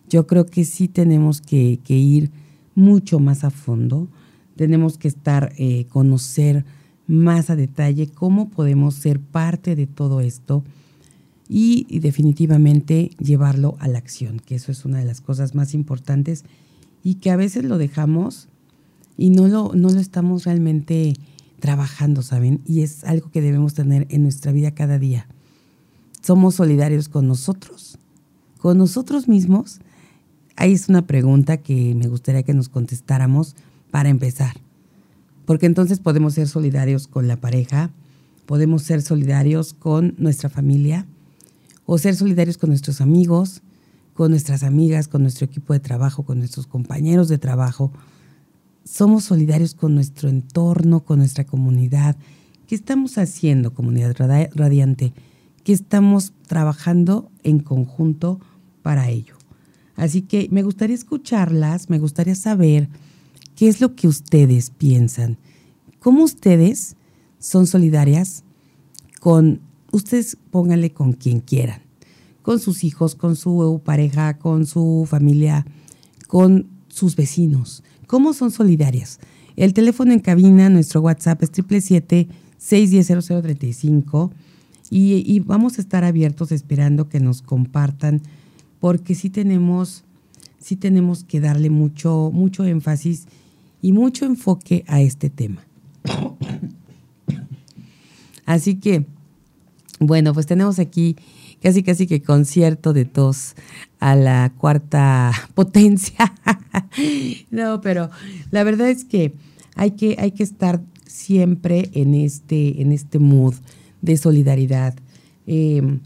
Yo 0.08 0.26
creo 0.26 0.46
que 0.46 0.64
sí 0.64 0.88
tenemos 0.88 1.40
que, 1.40 1.78
ir 1.86 2.30
mucho 2.74 3.20
más 3.20 3.44
a 3.44 3.50
fondo, 3.50 4.08
tenemos 4.56 4.98
que 4.98 5.08
estar, 5.08 5.52
eh, 5.56 5.86
conocer 5.88 6.64
más 7.06 7.50
a 7.50 7.56
detalle 7.56 8.08
cómo 8.08 8.50
podemos 8.50 8.94
ser 8.94 9.20
parte 9.20 9.74
de 9.74 9.86
todo 9.86 10.20
esto 10.20 10.64
y, 11.48 11.98
definitivamente 11.98 13.10
llevarlo 13.18 13.76
a 13.80 13.88
la 13.88 13.98
acción, 13.98 14.38
que 14.38 14.54
eso 14.54 14.70
es 14.70 14.84
una 14.84 14.98
de 14.98 15.04
las 15.04 15.20
cosas 15.20 15.54
más 15.54 15.74
importantes 15.74 16.44
y 17.02 17.16
que 17.16 17.30
a 17.30 17.36
veces 17.36 17.64
lo 17.64 17.78
dejamos 17.78 18.48
y 19.16 19.30
no 19.30 19.48
lo, 19.48 19.72
no 19.74 19.90
lo 19.90 19.98
estamos 20.00 20.44
realmente 20.44 21.14
trabajando, 21.58 22.22
¿saben? 22.22 22.60
Y 22.64 22.82
es 22.82 23.04
algo 23.04 23.30
que 23.30 23.40
debemos 23.42 23.74
tener 23.74 24.06
en 24.10 24.22
nuestra 24.22 24.52
vida 24.52 24.72
cada 24.72 24.98
día. 24.98 25.26
Somos 26.20 26.56
solidarios 26.56 27.08
con 27.08 27.28
nosotros, 27.28 27.98
con 28.58 28.78
nosotros 28.78 29.28
mismos 29.28 29.80
Ahí 30.60 30.72
es 30.74 30.90
una 30.90 31.06
pregunta 31.06 31.56
que 31.56 31.94
me 31.94 32.06
gustaría 32.06 32.42
que 32.42 32.52
nos 32.52 32.68
contestáramos 32.68 33.56
para 33.90 34.10
empezar. 34.10 34.56
Porque 35.46 35.64
entonces 35.64 36.00
podemos 36.00 36.34
ser 36.34 36.48
solidarios 36.48 37.08
con 37.08 37.28
la 37.28 37.38
pareja, 37.38 37.90
podemos 38.44 38.82
ser 38.82 39.00
solidarios 39.00 39.72
con 39.72 40.14
nuestra 40.18 40.50
familia 40.50 41.06
o 41.86 41.96
ser 41.96 42.14
solidarios 42.14 42.58
con 42.58 42.68
nuestros 42.68 43.00
amigos, 43.00 43.62
con 44.12 44.32
nuestras 44.32 44.62
amigas, 44.62 45.08
con 45.08 45.22
nuestro 45.22 45.46
equipo 45.46 45.72
de 45.72 45.80
trabajo, 45.80 46.24
con 46.24 46.40
nuestros 46.40 46.66
compañeros 46.66 47.30
de 47.30 47.38
trabajo. 47.38 47.90
Somos 48.84 49.24
solidarios 49.24 49.74
con 49.74 49.94
nuestro 49.94 50.28
entorno, 50.28 51.00
con 51.04 51.20
nuestra 51.20 51.44
comunidad. 51.44 52.16
¿Qué 52.66 52.74
estamos 52.74 53.16
haciendo, 53.16 53.72
comunidad 53.72 54.14
radiante? 54.54 55.14
¿Qué 55.70 55.74
estamos 55.74 56.32
trabajando 56.48 57.30
en 57.44 57.60
conjunto 57.60 58.40
para 58.82 59.08
ello? 59.08 59.36
Así 59.94 60.22
que 60.22 60.48
me 60.50 60.64
gustaría 60.64 60.96
escucharlas, 60.96 61.88
me 61.88 62.00
gustaría 62.00 62.34
saber 62.34 62.88
qué 63.54 63.68
es 63.68 63.80
lo 63.80 63.94
que 63.94 64.08
ustedes 64.08 64.70
piensan, 64.70 65.38
cómo 66.00 66.24
ustedes 66.24 66.96
son 67.38 67.68
solidarias 67.68 68.42
con, 69.20 69.60
ustedes 69.92 70.36
pónganle 70.50 70.92
con 70.92 71.12
quien 71.12 71.38
quieran, 71.38 71.82
con 72.42 72.58
sus 72.58 72.82
hijos, 72.82 73.14
con 73.14 73.36
su 73.36 73.80
pareja, 73.84 74.38
con 74.38 74.66
su 74.66 75.06
familia, 75.08 75.64
con 76.26 76.66
sus 76.88 77.14
vecinos. 77.14 77.84
¿Cómo 78.08 78.32
son 78.32 78.50
solidarias? 78.50 79.20
El 79.54 79.72
teléfono 79.72 80.12
en 80.12 80.18
cabina, 80.18 80.68
nuestro 80.68 81.00
WhatsApp 81.00 81.44
es 81.44 81.52
777-610-0035 81.52 84.32
y, 84.90 85.38
vamos 85.40 85.78
a 85.78 85.82
estar 85.82 86.02
abiertos 86.02 86.50
esperando 86.50 87.09
que 87.09 87.20
nos 87.20 87.42
compartan 87.42 88.23
porque 88.80 89.14
sí 89.14 89.30
tenemos, 89.30 90.02
sí 90.59 90.75
tenemos 90.75 91.23
que 91.23 91.40
darle 91.40 91.70
mucho, 91.70 92.30
mucho 92.32 92.64
énfasis 92.64 93.26
y 93.80 93.93
mucho 93.93 94.26
enfoque 94.26 94.84
a 94.88 95.00
este 95.00 95.30
tema. 95.30 95.64
Así 98.47 98.75
que, 98.76 99.06
bueno, 100.00 100.34
pues 100.34 100.47
tenemos 100.47 100.80
aquí 100.80 101.17
casi 101.62 101.84
casi 101.84 102.06
que 102.08 102.23
concierto 102.23 102.93
de 102.93 103.04
tos 103.04 103.54
a 104.00 104.17
la 104.17 104.52
cuarta 104.58 105.30
potencia. 105.54 106.32
no, 107.50 107.80
pero 107.80 108.10
la 108.50 108.64
verdad 108.64 108.91
es 108.91 109.04
que 109.04 109.34
hay 109.76 109.93
que, 109.93 110.17
hay 110.19 110.32
que 110.32 110.43
estar 110.43 110.82
siempre 111.06 111.91
en 111.93 112.14
este, 112.14 112.82
en 112.82 112.91
este 112.91 113.21
mood 113.21 113.54
de 114.02 114.17
solidaridad. 114.17 114.95
Eh, 115.47 115.99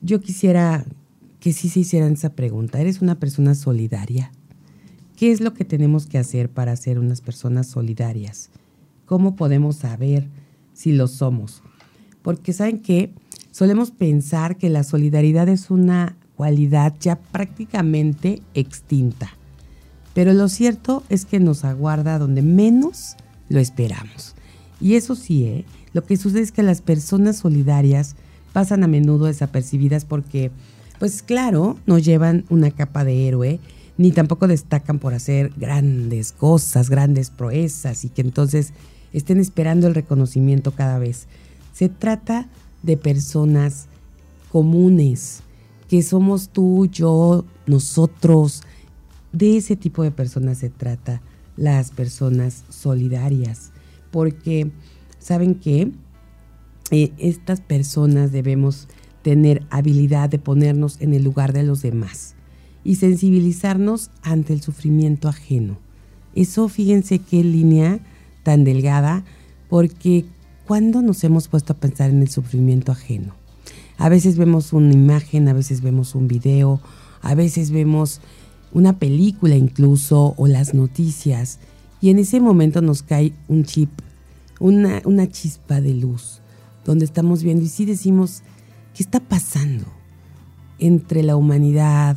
yo 0.00 0.20
quisiera 0.20 0.84
que 1.40 1.52
sí 1.52 1.68
se 1.68 1.80
hicieran 1.80 2.14
esa 2.14 2.34
pregunta. 2.34 2.80
¿Eres 2.80 3.02
una 3.02 3.18
persona 3.18 3.54
solidaria? 3.54 4.32
¿Qué 5.16 5.30
es 5.30 5.40
lo 5.40 5.54
que 5.54 5.64
tenemos 5.64 6.06
que 6.06 6.18
hacer 6.18 6.50
para 6.50 6.74
ser 6.76 6.98
unas 6.98 7.20
personas 7.20 7.66
solidarias? 7.66 8.50
¿Cómo 9.06 9.36
podemos 9.36 9.76
saber 9.76 10.26
si 10.72 10.92
lo 10.92 11.06
somos? 11.06 11.62
Porque 12.22 12.52
saben 12.52 12.80
que 12.80 13.12
solemos 13.50 13.90
pensar 13.90 14.56
que 14.56 14.70
la 14.70 14.82
solidaridad 14.82 15.48
es 15.48 15.70
una 15.70 16.16
cualidad 16.36 16.94
ya 16.98 17.16
prácticamente 17.16 18.42
extinta. 18.54 19.30
Pero 20.14 20.32
lo 20.32 20.48
cierto 20.48 21.02
es 21.08 21.26
que 21.26 21.40
nos 21.40 21.64
aguarda 21.64 22.18
donde 22.18 22.42
menos 22.42 23.16
lo 23.48 23.60
esperamos. 23.60 24.34
Y 24.80 24.94
eso 24.94 25.14
sí, 25.14 25.44
¿eh? 25.44 25.64
Lo 25.94 26.04
que 26.04 26.18
sucede 26.18 26.42
es 26.42 26.52
que 26.52 26.62
las 26.62 26.82
personas 26.82 27.38
solidarias 27.38 28.16
pasan 28.52 28.84
a 28.84 28.88
menudo 28.88 29.26
desapercibidas 29.26 30.04
porque 30.04 30.50
pues 30.98 31.22
claro, 31.22 31.76
no 31.86 31.98
llevan 31.98 32.44
una 32.50 32.70
capa 32.70 33.04
de 33.04 33.26
héroe, 33.26 33.60
ni 33.96 34.12
tampoco 34.12 34.46
destacan 34.46 34.98
por 34.98 35.14
hacer 35.14 35.52
grandes 35.56 36.32
cosas, 36.32 36.90
grandes 36.90 37.30
proezas 37.30 38.04
y 38.04 38.08
que 38.08 38.22
entonces 38.22 38.72
estén 39.12 39.38
esperando 39.38 39.86
el 39.86 39.94
reconocimiento 39.94 40.72
cada 40.72 40.98
vez. 40.98 41.26
Se 41.72 41.88
trata 41.88 42.48
de 42.82 42.96
personas 42.96 43.86
comunes, 44.50 45.40
que 45.88 46.02
somos 46.02 46.48
tú, 46.48 46.86
yo, 46.86 47.44
nosotros. 47.66 48.62
De 49.32 49.56
ese 49.56 49.76
tipo 49.76 50.02
de 50.02 50.10
personas 50.10 50.58
se 50.58 50.70
trata 50.70 51.22
las 51.56 51.90
personas 51.90 52.64
solidarias, 52.68 53.72
porque 54.10 54.70
saben 55.24 55.54
que 55.54 55.90
eh, 56.90 57.12
estas 57.16 57.62
personas 57.62 58.30
debemos 58.30 58.88
tener 59.22 59.62
habilidad 59.70 60.28
de 60.28 60.38
ponernos 60.38 61.00
en 61.00 61.14
el 61.14 61.24
lugar 61.24 61.54
de 61.54 61.62
los 61.62 61.80
demás 61.80 62.34
y 62.84 62.96
sensibilizarnos 62.96 64.10
ante 64.22 64.52
el 64.52 64.60
sufrimiento 64.60 65.28
ajeno. 65.28 65.78
Eso 66.34 66.68
fíjense 66.68 67.20
qué 67.20 67.42
línea 67.42 68.00
tan 68.42 68.64
delgada, 68.64 69.24
porque 69.70 70.26
cuando 70.66 71.00
nos 71.00 71.24
hemos 71.24 71.48
puesto 71.48 71.72
a 71.72 71.76
pensar 71.76 72.10
en 72.10 72.20
el 72.20 72.28
sufrimiento 72.28 72.92
ajeno? 72.92 73.34
A 73.96 74.10
veces 74.10 74.36
vemos 74.36 74.74
una 74.74 74.92
imagen, 74.92 75.48
a 75.48 75.54
veces 75.54 75.80
vemos 75.80 76.14
un 76.14 76.28
video, 76.28 76.80
a 77.22 77.34
veces 77.34 77.70
vemos 77.70 78.20
una 78.72 78.98
película 78.98 79.56
incluso 79.56 80.34
o 80.36 80.46
las 80.48 80.74
noticias 80.74 81.60
y 82.02 82.10
en 82.10 82.18
ese 82.18 82.40
momento 82.40 82.82
nos 82.82 83.02
cae 83.02 83.32
un 83.48 83.64
chip, 83.64 83.88
una, 84.64 85.30
chispa 85.30 85.82
de 85.82 85.92
luz, 85.92 86.40
donde 86.86 87.04
estamos 87.04 87.42
viendo 87.42 87.64
y 87.64 87.68
sí 87.68 87.84
decimos, 87.84 88.42
¿Qué 88.94 89.02
está 89.02 89.20
pasando 89.20 89.84
entre 90.78 91.22
la 91.24 91.36
humanidad, 91.36 92.16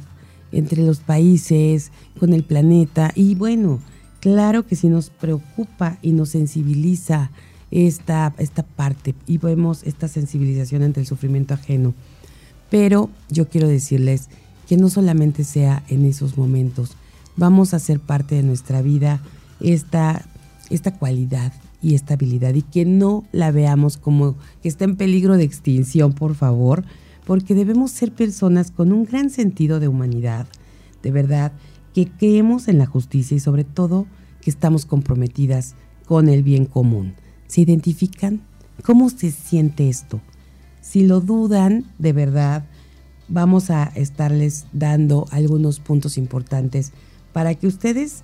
entre 0.52 0.84
los 0.84 1.00
países, 1.00 1.92
con 2.20 2.34
el 2.34 2.44
planeta? 2.44 3.12
Y 3.16 3.34
bueno, 3.34 3.80
claro 4.20 4.66
que 4.66 4.76
sí 4.76 4.88
nos 4.88 5.10
preocupa 5.10 5.98
y 6.04 6.12
nos 6.12 6.30
sensibiliza 6.30 7.32
esta, 7.72 8.34
esta 8.38 8.64
parte 8.64 9.16
y 9.26 9.40
vemos 9.40 9.84
esta 9.84 10.08
sensibilización 10.08 10.84
ante 10.84 11.00
el 11.00 11.08
sufrimiento 11.08 11.56
ajeno. 11.56 11.96
Pero 12.70 13.10
yo 13.30 13.50
quiero 13.50 13.68
decirles 13.68 14.30
que 14.70 14.78
no 14.78 14.90
solamente 14.90 15.44
sea 15.44 15.84
en 15.90 16.06
esos 16.06 16.38
momentos, 16.38 16.92
vamos 17.36 17.74
a 17.74 17.80
ser 17.80 18.00
parte 18.00 18.36
de 18.36 18.44
nuestra 18.44 18.84
vida 18.84 19.20
esta, 19.60 20.26
esta 20.70 20.94
cualidad 20.94 21.52
y 21.82 21.96
estabilidad 21.96 22.54
y 22.56 22.62
que 22.62 22.86
no 22.86 23.24
la 23.32 23.52
veamos 23.52 23.98
como 23.98 24.36
que 24.62 24.70
está 24.70 24.86
en 24.86 24.96
peligro 24.96 25.38
de 25.38 25.44
extinción, 25.44 26.14
por 26.14 26.36
favor, 26.36 26.84
porque 27.26 27.56
debemos 27.56 27.92
ser 27.92 28.12
personas 28.12 28.72
con 28.72 28.92
un 28.92 29.04
gran 29.04 29.30
sentido 29.30 29.80
de 29.80 29.88
humanidad, 29.88 30.48
de 31.04 31.12
verdad, 31.12 31.52
que 31.94 32.08
creemos 32.08 32.68
en 32.68 32.78
la 32.78 32.86
justicia 32.86 33.36
y 33.36 33.40
sobre 33.40 33.64
todo 33.64 34.08
que 34.42 34.50
estamos 34.50 34.86
comprometidas 34.86 35.76
con 36.06 36.30
el 36.30 36.44
bien 36.44 36.66
común. 36.66 37.16
¿Se 37.48 37.62
identifican? 37.62 38.42
¿Cómo 38.84 39.10
se 39.10 39.32
siente 39.32 39.90
esto? 39.90 40.22
Si 40.82 41.06
lo 41.06 41.20
dudan, 41.20 41.86
de 41.98 42.14
verdad, 42.14 42.66
vamos 43.28 43.70
a 43.70 43.92
estarles 43.96 44.68
dando 44.72 45.26
algunos 45.32 45.80
puntos 45.80 46.18
importantes 46.18 46.94
para 47.34 47.56
que 47.56 47.68
ustedes 47.68 48.24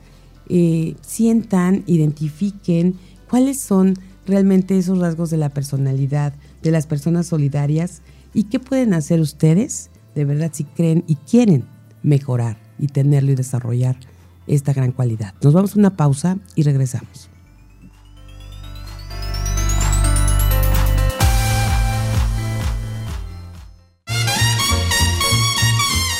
eh, 0.49 0.95
sientan, 1.01 1.83
identifiquen 1.87 2.95
cuáles 3.33 3.59
son 3.59 3.95
realmente 4.27 4.77
esos 4.77 4.99
rasgos 4.99 5.31
de 5.31 5.37
la 5.37 5.49
personalidad 5.49 6.35
de 6.61 6.69
las 6.69 6.85
personas 6.85 7.25
solidarias 7.25 8.03
y 8.31 8.43
qué 8.43 8.59
pueden 8.59 8.93
hacer 8.93 9.19
ustedes 9.19 9.89
de 10.13 10.23
verdad 10.23 10.51
si 10.53 10.65
creen 10.65 11.03
y 11.07 11.15
quieren 11.15 11.65
mejorar 12.03 12.59
y 12.77 12.89
tenerlo 12.89 13.31
y 13.31 13.35
desarrollar 13.35 13.97
esta 14.45 14.71
gran 14.71 14.91
cualidad. 14.91 15.33
Nos 15.41 15.51
vamos 15.51 15.75
a 15.75 15.79
una 15.79 15.97
pausa 15.97 16.37
y 16.53 16.61
regresamos. 16.61 17.31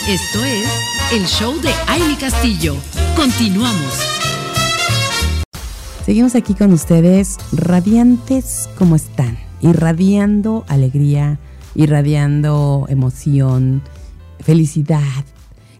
Esto 0.08 0.43
es 0.43 0.67
el 1.12 1.28
show 1.28 1.62
de 1.62 1.69
Aile 1.89 2.17
Castillo. 2.17 2.76
Continuamos. 3.15 4.22
Seguimos 6.05 6.35
aquí 6.35 6.53
con 6.53 6.71
ustedes, 6.73 7.37
radiantes 7.53 8.69
como 8.77 8.97
están, 8.97 9.37
irradiando 9.61 10.65
alegría, 10.67 11.39
irradiando 11.75 12.87
emoción, 12.89 13.81
felicidad. 14.41 15.23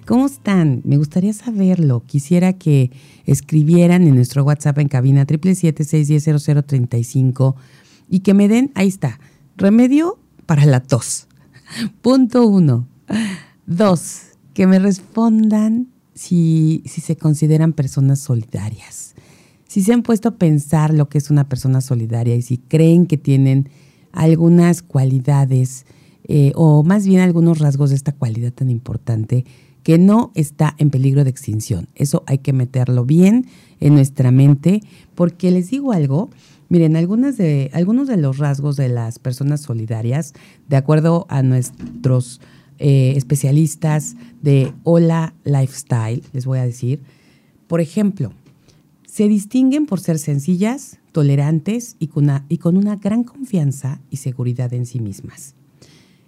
¿Cómo 0.08 0.28
están? 0.28 0.82
Me 0.86 0.96
gustaría 0.96 1.34
saberlo. 1.34 2.06
Quisiera 2.06 2.54
que 2.54 2.92
escribieran 3.26 4.08
en 4.08 4.16
nuestro 4.16 4.46
WhatsApp 4.46 4.80
en 4.80 4.88
cabina 4.88 5.28
777-610-0035 5.28 7.56
y 8.10 8.22
que 8.22 8.34
me 8.34 8.48
den, 8.48 8.72
ahí 8.76 8.88
está, 8.88 9.20
remedio 9.58 10.20
para 10.46 10.66
la 10.66 10.80
tos. 10.80 11.28
Punto 12.02 12.48
uno. 12.48 12.88
Dos, 13.66 14.22
que 14.54 14.68
me 14.68 14.80
respondan 14.80 15.90
si, 16.14 16.82
si 16.86 17.02
se 17.02 17.18
consideran 17.18 17.74
personas 17.74 18.20
solidarias. 18.20 19.13
Si 19.74 19.82
se 19.82 19.92
han 19.92 20.04
puesto 20.04 20.30
a 20.30 20.36
pensar 20.36 20.94
lo 20.94 21.10
que 21.10 21.18
es 21.18 21.32
una 21.32 21.50
persona 21.50 21.82
solidaria 21.82 22.36
y 22.36 22.44
si 22.44 22.60
creen 22.60 23.08
que 23.08 23.18
tienen 23.18 23.70
algunas 24.12 24.84
cualidades 24.84 25.88
eh, 26.26 26.52
o 26.54 26.84
más 26.84 27.08
bien 27.08 27.22
algunos 27.22 27.58
rasgos 27.58 27.90
de 27.90 27.96
esta 27.96 28.12
cualidad 28.12 28.54
tan 28.54 28.70
importante 28.70 29.46
que 29.82 29.98
no 29.98 30.32
está 30.36 30.76
en 30.78 30.92
peligro 30.92 31.24
de 31.24 31.32
extinción. 31.32 31.88
Eso 31.96 32.22
hay 32.28 32.38
que 32.38 32.54
meterlo 32.54 33.04
bien 33.04 33.48
en 33.80 33.96
nuestra 33.96 34.30
mente 34.30 34.84
porque 35.16 35.50
les 35.50 35.72
digo 35.72 35.92
algo, 35.92 36.30
miren, 36.70 36.96
algunas 36.96 37.36
de, 37.38 37.72
algunos 37.74 38.08
de 38.08 38.18
los 38.18 38.38
rasgos 38.38 38.76
de 38.76 38.90
las 38.90 39.18
personas 39.18 39.62
solidarias, 39.62 40.36
de 40.70 40.76
acuerdo 40.76 41.26
a 41.30 41.42
nuestros 41.42 42.42
eh, 42.78 43.14
especialistas 43.16 44.18
de 44.40 44.72
Hola 44.84 45.34
Lifestyle, 45.46 46.22
les 46.32 46.46
voy 46.46 46.60
a 46.60 46.64
decir. 46.64 47.02
Por 47.66 47.82
ejemplo, 47.82 48.34
se 49.14 49.28
distinguen 49.28 49.86
por 49.86 50.00
ser 50.00 50.18
sencillas, 50.18 50.98
tolerantes 51.12 51.98
y 52.00 52.08
con, 52.08 52.32
una, 52.78 52.96
gran 52.96 53.24
confianza 53.24 54.02
y 54.10 54.18
seguridad 54.18 54.74
en 54.74 54.88
sí 54.88 55.00
mismas. 55.00 55.54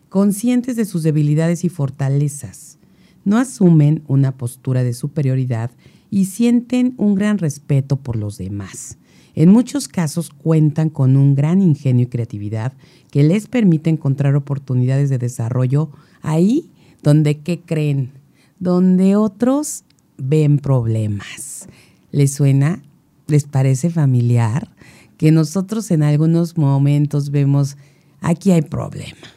Conscientes 0.08 0.76
de 0.76 0.86
sus 0.86 1.02
debilidades 1.02 1.64
y 1.64 1.70
fortalezas, 1.70 2.78
no 3.24 3.40
asumen 3.40 4.04
una 4.08 4.38
postura 4.38 4.84
de 4.84 4.94
superioridad 4.94 5.72
y 6.12 6.26
sienten 6.26 6.94
un 6.98 7.16
gran 7.16 7.40
respeto 7.40 7.98
por 7.98 8.18
los 8.18 8.38
demás. 8.38 9.00
En 9.34 9.50
muchos 9.50 9.88
casos 9.88 10.30
cuentan 10.30 10.92
con 10.92 11.18
un 11.18 11.34
gran 11.34 11.64
ingenio 11.64 12.04
y 12.04 12.10
creatividad 12.10 12.74
que 13.10 13.24
les 13.24 13.48
permite 13.48 13.90
encontrar 13.90 14.36
oportunidades 14.36 15.10
de 15.10 15.18
desarrollo 15.18 15.90
ahí 16.22 16.70
donde, 17.02 17.40
¿qué 17.40 17.62
creen? 17.62 18.12
Donde 18.60 19.16
otros 19.16 19.86
ven 20.18 20.60
problemas. 20.60 21.68
¿Les 22.16 22.32
suena? 22.32 22.82
¿Les 23.28 23.44
parece 23.44 23.90
familiar? 23.90 24.72
Que 25.18 25.34
nosotros 25.34 25.92
en 25.92 26.02
algunos 26.02 26.58
momentos 26.58 27.30
vemos, 27.30 27.76
aquí 28.22 28.52
hay 28.52 28.62
problema. 28.62 29.28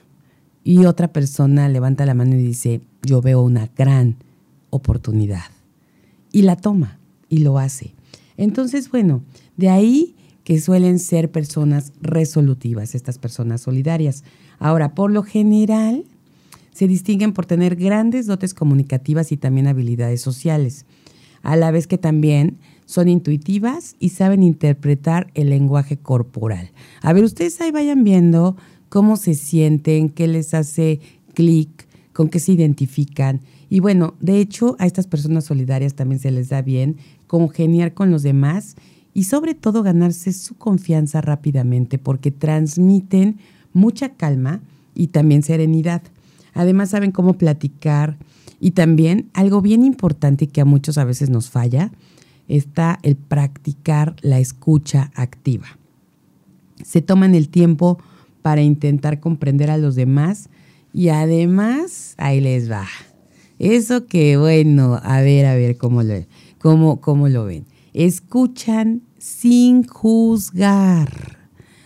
Y 0.62 0.84
otra 0.84 1.12
persona 1.12 1.68
levanta 1.68 2.06
la 2.06 2.14
mano 2.14 2.36
y 2.36 2.44
dice, 2.44 2.80
yo 3.02 3.20
veo 3.20 3.42
una 3.42 3.68
gran 3.76 4.14
oportunidad. 4.70 5.42
Y 6.30 6.42
la 6.42 6.54
toma 6.54 7.00
y 7.28 7.38
lo 7.38 7.58
hace. 7.58 7.96
Entonces, 8.36 8.92
bueno, 8.92 9.24
de 9.56 9.70
ahí 9.70 10.14
que 10.44 10.60
suelen 10.60 11.00
ser 11.00 11.32
personas 11.32 11.92
resolutivas, 12.00 12.94
estas 12.94 13.18
personas 13.18 13.60
solidarias. 13.60 14.22
Ahora, 14.60 14.94
por 14.94 15.10
lo 15.10 15.24
general, 15.24 16.04
se 16.72 16.86
distinguen 16.86 17.32
por 17.32 17.44
tener 17.44 17.74
grandes 17.74 18.26
dotes 18.26 18.54
comunicativas 18.54 19.32
y 19.32 19.36
también 19.36 19.66
habilidades 19.66 20.20
sociales, 20.20 20.86
a 21.42 21.56
la 21.56 21.72
vez 21.72 21.88
que 21.88 21.98
también 21.98 22.58
son 22.88 23.10
intuitivas 23.10 23.96
y 24.00 24.08
saben 24.08 24.42
interpretar 24.42 25.30
el 25.34 25.50
lenguaje 25.50 25.98
corporal. 25.98 26.70
A 27.02 27.12
ver, 27.12 27.22
ustedes 27.22 27.60
ahí 27.60 27.70
vayan 27.70 28.02
viendo 28.02 28.56
cómo 28.88 29.18
se 29.18 29.34
sienten, 29.34 30.08
qué 30.08 30.26
les 30.26 30.54
hace 30.54 31.00
clic, 31.34 31.86
con 32.14 32.30
qué 32.30 32.38
se 32.38 32.52
identifican. 32.52 33.42
Y 33.68 33.80
bueno, 33.80 34.14
de 34.20 34.40
hecho, 34.40 34.74
a 34.78 34.86
estas 34.86 35.06
personas 35.06 35.44
solidarias 35.44 35.96
también 35.96 36.18
se 36.18 36.30
les 36.30 36.48
da 36.48 36.62
bien 36.62 36.96
congeniar 37.26 37.92
con 37.92 38.10
los 38.10 38.22
demás 38.22 38.74
y 39.12 39.24
sobre 39.24 39.54
todo 39.54 39.82
ganarse 39.82 40.32
su 40.32 40.54
confianza 40.54 41.20
rápidamente 41.20 41.98
porque 41.98 42.30
transmiten 42.30 43.36
mucha 43.74 44.14
calma 44.14 44.62
y 44.94 45.08
también 45.08 45.42
serenidad. 45.42 46.00
Además 46.54 46.88
saben 46.88 47.12
cómo 47.12 47.34
platicar 47.34 48.16
y 48.60 48.70
también 48.70 49.28
algo 49.34 49.60
bien 49.60 49.84
importante 49.84 50.46
que 50.46 50.62
a 50.62 50.64
muchos 50.64 50.96
a 50.96 51.04
veces 51.04 51.28
nos 51.28 51.50
falla, 51.50 51.92
está 52.48 52.98
el 53.02 53.16
practicar 53.16 54.16
la 54.22 54.38
escucha 54.38 55.10
activa. 55.14 55.66
Se 56.82 57.02
toman 57.02 57.34
el 57.34 57.48
tiempo 57.48 57.98
para 58.42 58.62
intentar 58.62 59.20
comprender 59.20 59.70
a 59.70 59.78
los 59.78 59.94
demás 59.94 60.48
y 60.92 61.10
además, 61.10 62.14
ahí 62.16 62.40
les 62.40 62.70
va. 62.70 62.86
Eso 63.58 64.06
que 64.06 64.36
bueno, 64.36 64.98
a 65.02 65.20
ver, 65.20 65.46
a 65.46 65.54
ver 65.54 65.76
cómo 65.76 66.02
lo, 66.02 66.14
cómo, 66.58 67.00
cómo 67.00 67.28
lo 67.28 67.44
ven. 67.44 67.66
Escuchan 67.92 69.02
sin 69.18 69.84
juzgar. 69.84 71.38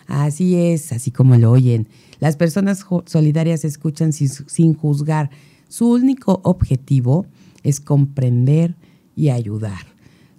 Así 0.07 0.57
es, 0.57 0.93
así 0.93 1.11
como 1.11 1.37
lo 1.37 1.51
oyen. 1.51 1.89
Las 2.21 2.37
personas 2.37 2.87
solidarias 3.07 3.65
escuchan 3.65 4.13
sin, 4.13 4.75
juzgar. 4.75 5.31
Su 5.69 5.91
único 5.91 6.41
objetivo 6.45 7.27
es 7.63 7.81
comprender 7.81 8.77
y 9.17 9.31
ayudar, 9.31 9.87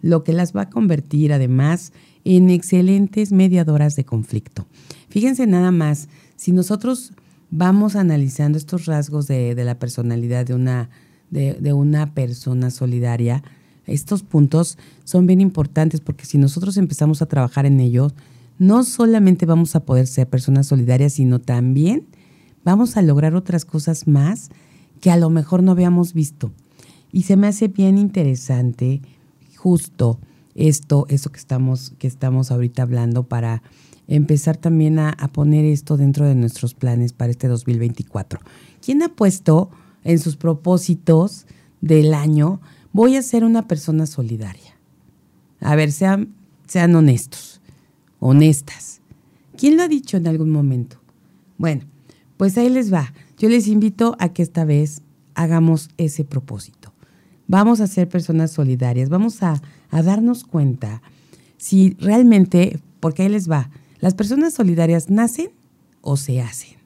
lo 0.03 0.23
que 0.23 0.33
las 0.33 0.55
va 0.55 0.63
a 0.63 0.69
convertir 0.69 1.33
además 1.33 1.93
en 2.25 2.51
excelentes 2.51 3.31
mediadoras 3.31 3.95
de 3.95 4.03
conflicto. 4.03 4.67
Fíjense 5.09 5.47
nada 5.47 5.71
más, 5.71 6.09
si 6.35 6.51
nosotros 6.51 7.13
vamos 7.49 7.95
analizando 7.95 8.57
estos 8.57 8.85
rasgos 8.85 9.27
de, 9.27 9.55
la 9.55 9.79
personalidad 9.79 10.45
de 10.45 10.53
una, 10.53 10.89
de 11.31 11.73
una 11.73 12.13
persona 12.13 12.69
solidaria, 12.69 13.43
estos 13.85 14.23
puntos 14.23 14.77
son 15.05 15.25
bien 15.25 15.39
importantes 15.39 16.01
porque 16.01 16.25
si 16.25 16.37
nosotros 16.37 16.77
empezamos 16.77 17.21
a 17.21 17.25
trabajar 17.25 17.65
en 17.65 17.79
ellos, 17.79 18.13
no 18.59 18.83
solamente 18.83 19.45
vamos 19.45 19.75
a 19.75 19.85
poder 19.85 20.05
ser 20.05 20.27
personas 20.27 20.67
solidarias, 20.67 21.13
sino 21.13 21.39
también 21.39 22.07
vamos 22.65 22.97
a 22.97 23.01
lograr 23.01 23.35
otras 23.35 23.63
cosas 23.63 24.05
más 24.07 24.49
que 24.99 25.11
a 25.11 25.17
lo 25.17 25.29
mejor 25.29 25.63
no 25.63 25.71
habíamos 25.71 26.13
visto. 26.13 26.51
Y 27.11 27.23
se 27.23 27.37
me 27.37 27.47
hace 27.47 27.67
bien 27.67 27.97
interesante 27.97 29.01
justo 29.63 30.19
esto, 30.55 31.05
eso 31.09 31.31
que 31.31 31.39
estamos, 31.39 31.93
que 31.97 32.07
estamos 32.07 32.51
ahorita 32.51 32.83
hablando 32.83 33.23
para 33.23 33.63
empezar 34.07 34.57
también 34.57 34.99
a, 34.99 35.15
poner 35.31 35.65
esto 35.65 35.97
dentro 35.97 36.27
de 36.27 36.35
nuestros 36.35 36.73
planes 36.73 37.13
para 37.13 37.31
este 37.31 37.47
2024. 37.47 38.39
¿Quién 38.85 39.01
ha 39.01 39.09
puesto 39.09 39.69
en 40.03 40.19
sus 40.19 40.35
propósitos 40.35 41.47
del 41.81 42.13
año, 42.13 42.61
voy 42.91 43.15
a 43.15 43.21
ser 43.23 43.45
una 43.45 43.67
persona 43.67 44.05
solidaria? 44.05 44.77
A 45.61 45.75
ver, 45.75 45.91
sean, 45.91 46.35
sean 46.67 46.93
honestos 46.93 47.53
honestas. 48.25 49.01
¿Quién 49.57 49.75
lo 49.75 49.83
ha 49.83 49.87
dicho 49.87 50.15
en 50.15 50.27
algún 50.27 50.49
momento? 50.49 50.97
Bueno, 51.57 51.83
pues 52.37 52.57
ahí 52.57 52.69
les 52.69 52.91
va. 52.91 53.13
Yo 53.37 53.49
les 53.49 53.67
invito 53.67 54.15
a 54.17 54.29
que 54.29 54.41
esta 54.41 54.63
vez 54.63 55.01
hagamos 55.35 55.89
ese 55.97 56.23
propósito. 56.23 56.82
Vamos 57.53 57.81
a 57.81 57.85
ser 57.85 58.09
personas 58.09 58.49
solidarias, 58.49 59.09
vamos 59.09 59.43
a, 59.43 59.61
darnos 59.91 60.43
cuenta 60.43 61.03
si 61.57 61.95
realmente, 61.99 62.79
porque 62.99 63.21
ahí 63.21 63.29
les 63.29 63.47
va, 63.47 63.69
las 63.99 64.15
personas 64.15 64.55
solidarias 64.55 65.11
nacen 65.11 65.51
o 66.01 66.17
se 66.17 66.41
hacen. 66.41 66.79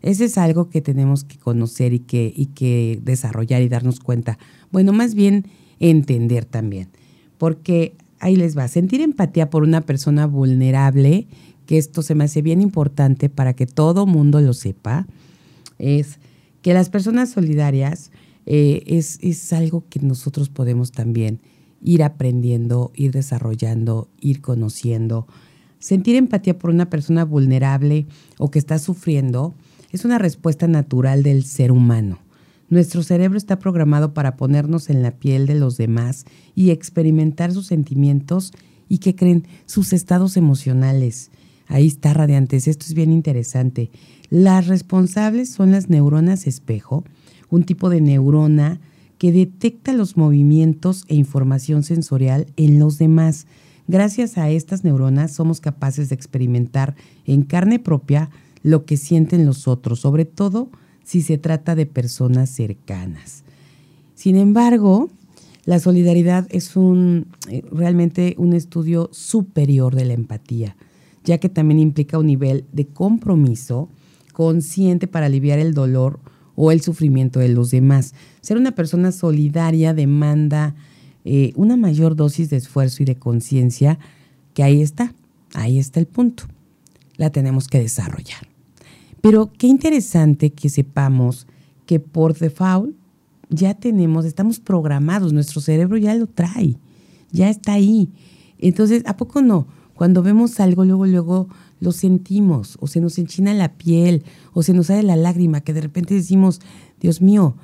Ese 0.00 0.24
es 0.24 0.38
algo 0.38 0.70
que 0.70 0.80
tenemos 0.80 1.24
que 1.24 1.36
conocer 1.36 1.92
y 1.92 1.98
que, 1.98 2.32
y 2.34 2.46
que 2.46 2.98
desarrollar 3.02 3.60
y 3.60 3.68
darnos 3.68 4.00
cuenta. 4.00 4.38
Bueno, 4.72 4.94
más 4.94 5.14
bien 5.14 5.44
entender 5.80 6.46
también, 6.46 6.88
porque 7.36 7.94
ahí 8.20 8.36
les 8.36 8.56
va, 8.56 8.68
sentir 8.68 9.02
empatía 9.02 9.50
por 9.50 9.64
una 9.64 9.82
persona 9.82 10.26
vulnerable, 10.26 11.26
que 11.66 11.76
esto 11.76 12.00
se 12.00 12.14
me 12.14 12.24
hace 12.24 12.40
bien 12.40 12.62
importante 12.62 13.28
para 13.28 13.52
que 13.52 13.66
todo 13.66 14.06
mundo 14.06 14.40
lo 14.40 14.54
sepa, 14.54 15.06
es 15.78 16.20
que 16.62 16.72
las 16.72 16.88
personas 16.88 17.28
solidarias 17.28 18.10
eh, 18.52 18.82
es, 18.98 19.20
es 19.22 19.52
algo 19.52 19.84
que 19.88 20.00
nosotros 20.00 20.48
podemos 20.48 20.90
también 20.90 21.38
ir 21.80 22.02
aprendiendo, 22.02 22.90
ir 22.96 23.12
desarrollando, 23.12 24.08
ir 24.20 24.40
conociendo. 24.40 25.28
Sentir 25.78 26.16
empatía 26.16 26.58
por 26.58 26.70
una 26.70 26.90
persona 26.90 27.24
vulnerable 27.24 28.08
o 28.38 28.50
que 28.50 28.58
está 28.58 28.80
sufriendo 28.80 29.54
es 29.92 30.04
una 30.04 30.18
respuesta 30.18 30.66
natural 30.66 31.22
del 31.22 31.44
ser 31.44 31.70
humano. 31.70 32.18
Nuestro 32.68 33.04
cerebro 33.04 33.38
está 33.38 33.60
programado 33.60 34.14
para 34.14 34.36
ponernos 34.36 34.90
en 34.90 35.04
la 35.04 35.12
piel 35.12 35.46
de 35.46 35.54
los 35.54 35.76
demás 35.76 36.24
y 36.56 36.70
experimentar 36.70 37.52
sus 37.52 37.68
sentimientos 37.68 38.52
y 38.88 38.98
que 38.98 39.14
creen 39.14 39.46
sus 39.66 39.92
estados 39.92 40.36
emocionales. 40.36 41.30
Ahí 41.68 41.86
está, 41.86 42.14
radiantes, 42.14 42.66
esto 42.66 42.84
es 42.84 42.94
bien 42.94 43.12
interesante. 43.12 43.92
Las 44.28 44.66
responsables 44.66 45.50
son 45.50 45.70
las 45.70 45.88
neuronas 45.88 46.48
espejo, 46.48 47.04
un 47.50 47.64
tipo 47.64 47.90
de 47.90 48.00
neurona 48.00 48.80
que 49.18 49.32
detecta 49.32 49.92
los 49.92 50.16
movimientos 50.16 51.04
e 51.08 51.14
información 51.14 51.82
sensorial 51.82 52.46
en 52.56 52.78
los 52.78 52.96
demás. 52.96 53.46
Gracias 53.86 54.38
a 54.38 54.48
estas 54.48 54.82
neuronas 54.82 55.32
somos 55.32 55.60
capaces 55.60 56.08
de 56.08 56.14
experimentar 56.14 56.94
en 57.26 57.42
carne 57.42 57.78
propia 57.78 58.30
lo 58.62 58.84
que 58.84 58.96
sienten 58.96 59.44
los 59.44 59.68
otros, 59.68 60.00
sobre 60.00 60.24
todo 60.24 60.70
si 61.04 61.22
se 61.22 61.38
trata 61.38 61.74
de 61.74 61.86
personas 61.86 62.50
cercanas. 62.50 63.42
Sin 64.14 64.36
embargo, 64.36 65.10
la 65.64 65.78
solidaridad 65.80 66.46
es 66.50 66.76
un, 66.76 67.26
eh, 67.48 67.62
realmente 67.70 68.34
un 68.38 68.54
estudio 68.54 69.10
superior 69.12 69.94
de 69.94 70.04
la 70.04 70.14
empatía, 70.14 70.76
ya 71.24 71.38
que 71.38 71.48
también 71.48 71.80
implica 71.80 72.18
un 72.18 72.26
nivel 72.26 72.64
de 72.72 72.86
compromiso 72.86 73.88
consciente 74.32 75.06
para 75.06 75.26
aliviar 75.26 75.58
el 75.58 75.74
dolor 75.74 76.20
o 76.54 76.72
el 76.72 76.80
sufrimiento 76.80 77.40
de 77.40 77.48
los 77.48 77.70
demás. 77.70 78.14
Ser 78.40 78.56
una 78.56 78.72
persona 78.72 79.12
solidaria 79.12 79.94
demanda 79.94 80.74
eh, 81.24 81.52
una 81.54 81.76
mayor 81.76 82.16
dosis 82.16 82.48
de 82.48 82.56
esfuerzo 82.56 83.02
y 83.02 83.06
de 83.06 83.16
conciencia, 83.16 83.98
que 84.54 84.62
ahí 84.62 84.80
está, 84.80 85.14
ahí 85.54 85.78
está 85.78 86.00
el 86.00 86.06
punto. 86.06 86.44
La 87.16 87.30
tenemos 87.30 87.68
que 87.68 87.78
desarrollar. 87.78 88.48
Pero 89.20 89.52
qué 89.52 89.66
interesante 89.66 90.50
que 90.50 90.70
sepamos 90.70 91.46
que 91.84 92.00
por 92.00 92.38
default 92.38 92.94
ya 93.50 93.74
tenemos, 93.74 94.24
estamos 94.24 94.60
programados, 94.60 95.32
nuestro 95.32 95.60
cerebro 95.60 95.98
ya 95.98 96.14
lo 96.14 96.26
trae, 96.26 96.78
ya 97.32 97.50
está 97.50 97.74
ahí. 97.74 98.08
Entonces, 98.58 99.02
¿a 99.06 99.16
poco 99.16 99.42
no? 99.42 99.66
Cuando 99.94 100.22
vemos 100.22 100.58
algo, 100.60 100.84
luego, 100.84 101.04
luego 101.04 101.48
lo 101.80 101.92
sentimos, 101.92 102.76
o 102.80 102.86
se 102.86 103.00
nos 103.00 103.18
enchina 103.18 103.54
la 103.54 103.72
piel, 103.72 104.22
o 104.52 104.62
se 104.62 104.74
nos 104.74 104.86
sale 104.86 105.02
la 105.02 105.16
lágrima, 105.16 105.62
que 105.62 105.72
de 105.72 105.80
repente 105.80 106.14
decimos, 106.14 106.60
Dios 107.00 107.20
mío, 107.22 107.56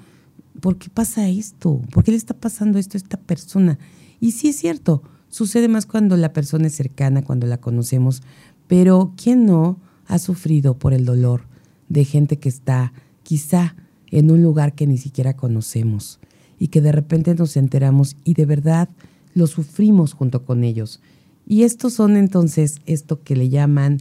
¿por 0.60 0.78
qué 0.78 0.88
pasa 0.88 1.28
esto? 1.28 1.82
¿Por 1.92 2.02
qué 2.02 2.10
le 2.10 2.16
está 2.16 2.34
pasando 2.34 2.78
esto 2.78 2.96
a 2.96 3.00
esta 3.00 3.18
persona? 3.18 3.78
Y 4.18 4.32
sí 4.32 4.48
es 4.48 4.56
cierto, 4.56 5.02
sucede 5.28 5.68
más 5.68 5.86
cuando 5.86 6.16
la 6.16 6.32
persona 6.32 6.66
es 6.68 6.74
cercana, 6.74 7.22
cuando 7.22 7.46
la 7.46 7.58
conocemos, 7.58 8.22
pero 8.66 9.12
¿quién 9.22 9.46
no 9.46 9.78
ha 10.06 10.18
sufrido 10.18 10.78
por 10.78 10.94
el 10.94 11.04
dolor 11.04 11.42
de 11.88 12.04
gente 12.04 12.38
que 12.38 12.48
está 12.48 12.92
quizá 13.22 13.76
en 14.10 14.30
un 14.30 14.42
lugar 14.42 14.74
que 14.74 14.86
ni 14.86 14.98
siquiera 14.98 15.36
conocemos 15.36 16.20
y 16.58 16.68
que 16.68 16.80
de 16.80 16.92
repente 16.92 17.34
nos 17.34 17.56
enteramos 17.56 18.16
y 18.24 18.34
de 18.34 18.46
verdad 18.46 18.88
lo 19.34 19.46
sufrimos 19.46 20.14
junto 20.14 20.44
con 20.44 20.64
ellos? 20.64 21.00
Y 21.46 21.62
estos 21.62 21.94
son 21.94 22.16
entonces 22.16 22.80
esto 22.86 23.22
que 23.22 23.36
le 23.36 23.48
llaman 23.48 23.98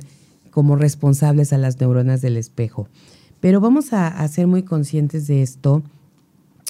como 0.50 0.76
responsables 0.76 1.54
a 1.54 1.58
las 1.58 1.80
neuronas 1.80 2.22
del 2.22 2.38
espejo. 2.38 2.88
Pero 3.40 3.62
vamos 3.62 3.94
a, 3.94 4.28
ser 4.28 4.48
muy 4.48 4.64
conscientes 4.64 5.28
de 5.28 5.44
esto 5.44 5.84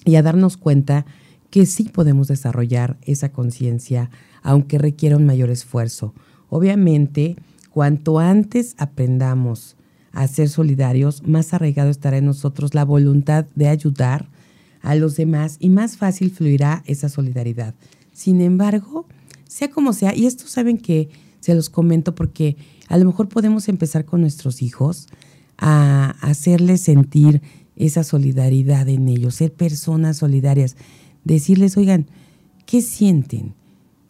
y 0.04 0.16
a 0.16 0.22
darnos 0.22 0.58
cuenta 0.58 1.06
que 1.50 1.66
sí 1.66 1.84
podemos 1.86 2.28
desarrollar 2.28 2.98
esa 3.04 3.30
conciencia, 3.30 4.10
aunque 4.44 4.78
requiera 4.78 5.16
un 5.16 5.26
mayor 5.26 5.50
esfuerzo. 5.50 6.14
Obviamente, 6.50 7.38
cuanto 7.70 8.20
antes 8.20 8.76
aprendamos 8.78 9.78
a 10.12 10.28
ser 10.28 10.50
solidarios, 10.50 11.26
más 11.26 11.54
arraigado 11.54 11.90
estará 11.90 12.18
en 12.18 12.26
nosotros 12.26 12.74
la 12.74 12.84
voluntad 12.84 13.46
de 13.56 13.70
ayudar 13.70 14.28
a 14.82 14.96
los 14.96 15.16
demás 15.16 15.58
y 15.60 15.70
más 15.70 15.96
fácil 15.96 16.32
fluirá 16.32 16.84
esa 16.86 17.08
solidaridad. 17.08 17.76
Sin 18.12 18.42
embargo, 18.42 19.06
sea 19.48 19.70
como 19.70 19.94
sea, 19.94 20.16
y 20.16 20.26
esto 20.26 20.48
saben 20.48 20.78
que 20.78 21.10
se 21.40 21.54
los 21.56 21.70
comento 21.70 22.16
porque 22.16 22.58
a 22.88 22.98
lo 22.98 23.06
mejor 23.06 23.30
podemos 23.30 23.70
empezar 23.70 24.06
con 24.06 24.22
nuestros 24.22 24.62
hijos 24.62 25.08
a 25.58 26.16
hacerles 26.22 26.82
sentir 26.82 27.42
esa 27.76 28.04
solidaridad 28.04 28.88
en 28.88 29.08
ellos, 29.08 29.36
ser 29.36 29.54
personas 29.54 30.18
solidarias, 30.18 30.76
decirles, 31.24 31.78
oigan, 31.78 32.08
¿qué 32.66 32.82
sienten? 32.82 33.54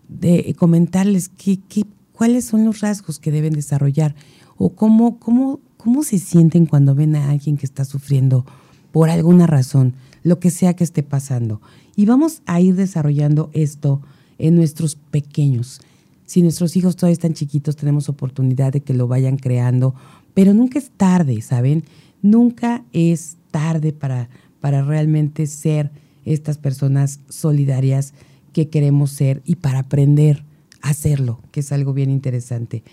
De 0.07 0.55
comentarles 0.57 1.29
qué, 1.29 1.59
qué, 1.67 1.83
cuáles 2.13 2.45
son 2.45 2.63
los 2.65 2.79
rasgos 2.81 3.19
que 3.19 3.31
deben 3.31 3.53
desarrollar 3.53 4.15
o 4.57 4.75
cómo, 4.75 5.19
cómo, 5.19 5.59
cómo 5.77 6.03
se 6.03 6.19
sienten 6.19 6.65
cuando 6.65 6.95
ven 6.95 7.15
a 7.15 7.29
alguien 7.29 7.57
que 7.57 7.65
está 7.65 7.85
sufriendo 7.85 8.45
por 8.91 9.09
alguna 9.09 9.45
razón, 9.45 9.95
lo 10.23 10.39
que 10.39 10.51
sea 10.51 10.75
que 10.75 10.83
esté 10.83 11.03
pasando. 11.03 11.61
Y 11.95 12.05
vamos 12.05 12.41
a 12.45 12.61
ir 12.61 12.75
desarrollando 12.75 13.49
esto 13.53 14.01
en 14.37 14.55
nuestros 14.55 14.95
pequeños. 14.95 15.79
Si 16.25 16.41
nuestros 16.41 16.75
hijos 16.75 16.95
todavía 16.95 17.13
están 17.13 17.33
chiquitos, 17.33 17.75
tenemos 17.75 18.09
oportunidad 18.09 18.73
de 18.73 18.81
que 18.81 18.93
lo 18.93 19.07
vayan 19.07 19.37
creando, 19.37 19.95
pero 20.33 20.53
nunca 20.53 20.79
es 20.79 20.91
tarde, 20.97 21.41
¿saben? 21.41 21.83
Nunca 22.21 22.83
es 22.93 23.37
tarde 23.51 23.93
para, 23.93 24.29
para 24.59 24.83
realmente 24.83 25.45
ser 25.47 25.91
estas 26.25 26.57
personas 26.57 27.19
solidarias 27.29 28.13
que 28.51 28.69
queremos 28.69 29.11
ser 29.11 29.41
y 29.45 29.55
para 29.55 29.79
aprender 29.79 30.43
a 30.81 30.89
hacerlo, 30.89 31.41
que 31.51 31.59
es 31.59 31.71
algo 31.71 31.93
bien 31.93 32.09
interesante. 32.09 32.83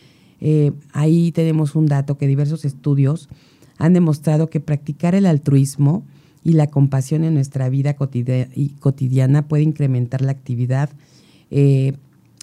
Eh, 0.41 0.73
ahí 0.93 1.33
tenemos 1.33 1.75
un 1.75 1.87
dato 1.87 2.19
que 2.19 2.27
diversos 2.27 2.65
estudios 2.65 3.29
han 3.79 3.95
demostrado 3.95 4.51
que 4.51 4.61
practicar 4.61 5.15
el 5.15 5.25
altruismo 5.25 6.05
y 6.45 6.53
la 6.53 6.67
compasión 6.67 7.25
en 7.25 7.35
nuestra 7.35 7.69
vida 7.69 7.95
cotidiana 7.95 9.49
puede 9.49 9.63
incrementar 9.63 10.21
la 10.21 10.33
actividad 10.33 10.91
eh, 11.55 11.93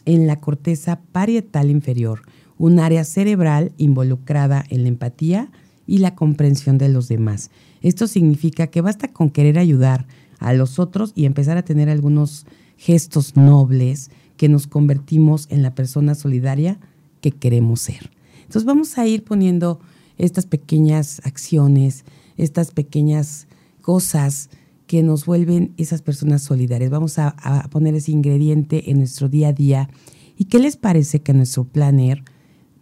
en 0.06 0.28
la 0.28 0.40
corteza 0.40 1.02
parietal 1.12 1.72
inferior, 1.72 2.22
un 2.60 2.80
área 2.80 3.04
cerebral 3.04 3.72
involucrada 3.78 4.64
en 4.70 4.84
la 4.84 4.90
empatía 4.90 5.52
y 5.88 5.98
la 5.98 6.14
comprensión 6.14 6.78
de 6.78 6.90
los 6.90 7.08
demás. 7.08 7.50
Esto 7.82 8.06
significa 8.06 8.68
que 8.68 8.82
basta 8.82 9.08
con 9.08 9.32
querer 9.32 9.58
ayudar 9.58 10.06
a 10.38 10.54
los 10.54 10.78
otros 10.78 11.12
y 11.16 11.26
empezar 11.26 11.58
a 11.58 11.66
tener 11.66 11.90
algunos 11.90 12.46
gestos 12.78 13.36
nobles 13.36 14.12
que 14.38 14.48
nos 14.48 14.68
convertimos 14.68 15.48
en 15.50 15.64
la 15.64 15.74
persona 15.74 16.14
solidaria 16.14 16.80
que 17.20 17.32
queremos 17.32 17.82
ser. 17.82 18.12
Entonces 18.42 18.66
vamos 18.66 18.98
a 19.00 19.08
ir 19.08 19.24
poniendo 19.24 19.80
estas 20.20 20.46
pequeñas 20.46 21.20
acciones, 21.24 22.06
estas 22.38 22.72
pequeñas 22.72 23.48
cosas 23.82 24.52
que 24.90 25.04
nos 25.04 25.28
vuelven 25.28 25.76
esas 25.78 26.02
personas 26.02 26.42
solidarias. 26.42 26.90
Vamos 26.90 27.20
a, 27.20 27.36
poner 27.70 27.94
ese 27.94 28.12
ingrediente 28.12 28.90
en 28.90 28.98
nuestro 28.98 29.30
día 29.30 29.50
a 29.50 29.54
día. 29.54 29.88
¿Y 30.36 30.46
qué 30.46 30.58
les 30.58 30.78
parece 30.78 31.22
que 31.22 31.32
nuestro 31.32 31.64
planner 31.64 32.24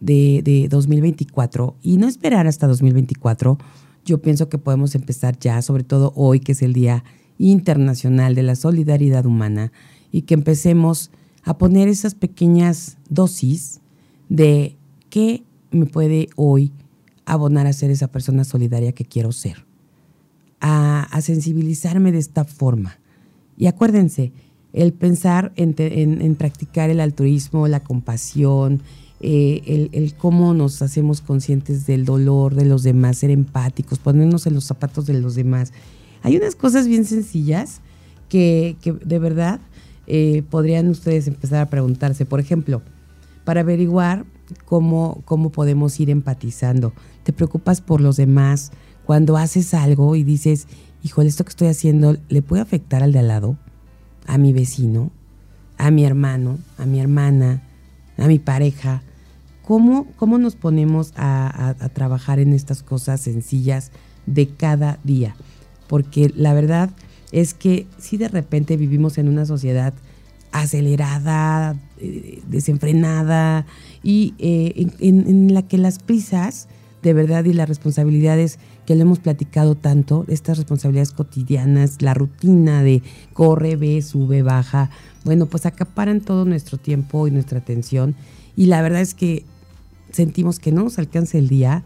de, 0.00 0.40
de 0.42 0.68
2024, 0.70 1.76
y 1.82 1.98
no 1.98 2.08
esperar 2.08 2.46
hasta 2.46 2.66
2024, 2.66 3.58
yo 4.06 4.22
pienso 4.22 4.48
que 4.48 4.56
podemos 4.56 4.94
empezar 4.94 5.38
ya, 5.38 5.60
sobre 5.60 5.84
todo 5.84 6.14
hoy, 6.16 6.40
que 6.40 6.52
es 6.52 6.62
el 6.62 6.72
Día 6.72 7.04
Internacional 7.36 8.34
de 8.34 8.42
la 8.42 8.56
Solidaridad 8.56 9.26
Humana, 9.26 9.70
y 10.10 10.22
que 10.22 10.32
empecemos 10.32 11.10
a 11.42 11.58
poner 11.58 11.88
esas 11.88 12.14
pequeñas 12.14 12.96
dosis 13.10 13.82
de 14.30 14.78
qué 15.10 15.42
me 15.72 15.84
puede 15.84 16.30
hoy 16.36 16.72
abonar 17.26 17.66
a 17.66 17.74
ser 17.74 17.90
esa 17.90 18.08
persona 18.08 18.44
solidaria 18.44 18.92
que 18.92 19.04
quiero 19.04 19.30
ser, 19.30 19.67
a, 20.60 21.20
sensibilizarme 21.20 22.12
de 22.12 22.18
esta 22.18 22.44
forma. 22.44 22.98
Y 23.56 23.66
acuérdense, 23.66 24.32
el 24.72 24.92
pensar 24.92 25.52
en, 25.56 25.74
en 25.78 26.34
practicar 26.36 26.90
el 26.90 27.00
altruismo, 27.00 27.66
la 27.68 27.80
compasión, 27.80 28.82
eh, 29.20 29.88
el, 29.92 30.14
cómo 30.14 30.54
nos 30.54 30.80
hacemos 30.80 31.20
conscientes 31.20 31.86
del 31.86 32.04
dolor 32.04 32.54
de 32.54 32.64
los 32.64 32.84
demás, 32.84 33.18
ser 33.18 33.30
empáticos, 33.30 33.98
ponernos 33.98 34.46
en 34.46 34.54
los 34.54 34.64
zapatos 34.64 35.06
de 35.06 35.14
los 35.14 35.34
demás. 35.34 35.72
Hay 36.22 36.36
unas 36.36 36.54
cosas 36.54 36.86
bien 36.86 37.04
sencillas 37.04 37.80
que, 38.28 38.76
de 38.82 39.18
verdad 39.18 39.60
eh, 40.06 40.44
podrían 40.48 40.88
ustedes 40.88 41.26
empezar 41.26 41.60
a 41.60 41.66
preguntarse. 41.66 42.26
Por 42.26 42.38
ejemplo, 42.38 42.80
para 43.44 43.62
averiguar 43.62 44.24
cómo, 44.64 45.22
cómo 45.24 45.50
podemos 45.50 45.98
ir 45.98 46.10
empatizando. 46.10 46.92
Te 47.24 47.32
preocupas 47.32 47.80
por 47.80 48.00
los 48.00 48.16
demás 48.16 48.70
cuando 49.08 49.38
haces 49.38 49.72
algo 49.72 50.16
y 50.16 50.22
dices, 50.22 50.66
híjole, 51.02 51.30
esto 51.30 51.42
que 51.42 51.48
estoy 51.48 51.68
haciendo 51.68 52.18
le 52.28 52.42
puede 52.42 52.60
afectar 52.60 53.02
al 53.02 53.10
de 53.10 53.20
al 53.20 53.28
lado, 53.28 53.56
a 54.26 54.36
mi 54.36 54.52
vecino, 54.52 55.10
a 55.78 55.90
mi 55.90 56.04
hermano, 56.04 56.58
a 56.76 56.84
mi 56.84 57.00
hermana, 57.00 57.62
a 58.18 58.26
mi 58.26 58.38
pareja. 58.38 59.00
¿Cómo, 59.64 60.08
cómo 60.16 60.36
nos 60.36 60.56
ponemos 60.56 61.14
a, 61.16 61.74
trabajar 61.94 62.38
en 62.38 62.52
estas 62.52 62.82
cosas 62.82 63.22
sencillas 63.22 63.92
de 64.26 64.46
cada 64.46 64.98
día? 65.04 65.34
Porque 65.86 66.30
la 66.36 66.52
verdad 66.52 66.90
es 67.32 67.54
que 67.54 67.86
si 67.96 68.18
de 68.18 68.28
repente 68.28 68.76
vivimos 68.76 69.16
en 69.16 69.30
una 69.30 69.46
sociedad 69.46 69.94
acelerada, 70.52 71.78
eh, 71.96 72.42
desenfrenada 72.46 73.64
y 74.02 74.34
eh, 74.38 74.90
en, 74.98 75.54
la 75.54 75.62
que 75.62 75.78
las 75.78 75.98
prisas 75.98 76.68
de 76.68 76.78
de 77.02 77.14
verdad 77.14 77.44
y 77.44 77.52
las 77.52 77.68
responsabilidades 77.68 78.58
que 78.88 78.94
le 78.94 79.02
hemos 79.02 79.18
platicado 79.18 79.74
tanto, 79.74 80.24
estas 80.28 80.56
responsabilidades 80.56 81.12
cotidianas, 81.12 82.00
la 82.00 82.14
rutina 82.14 82.82
de 82.82 83.02
corre, 83.34 83.76
ve, 83.76 84.00
sube, 84.00 84.40
baja, 84.40 84.88
bueno, 85.26 85.44
pues 85.44 85.66
acaparan 85.66 86.22
todo 86.22 86.46
nuestro 86.46 86.78
tiempo 86.78 87.28
y 87.28 87.30
nuestra 87.30 87.58
atención 87.58 88.14
y 88.56 88.64
la 88.64 88.80
verdad 88.80 89.02
es 89.02 89.12
que 89.12 89.44
sentimos 90.10 90.58
que 90.58 90.72
no 90.72 90.84
nos 90.84 90.98
alcanza 90.98 91.36
el 91.36 91.50
día 91.50 91.84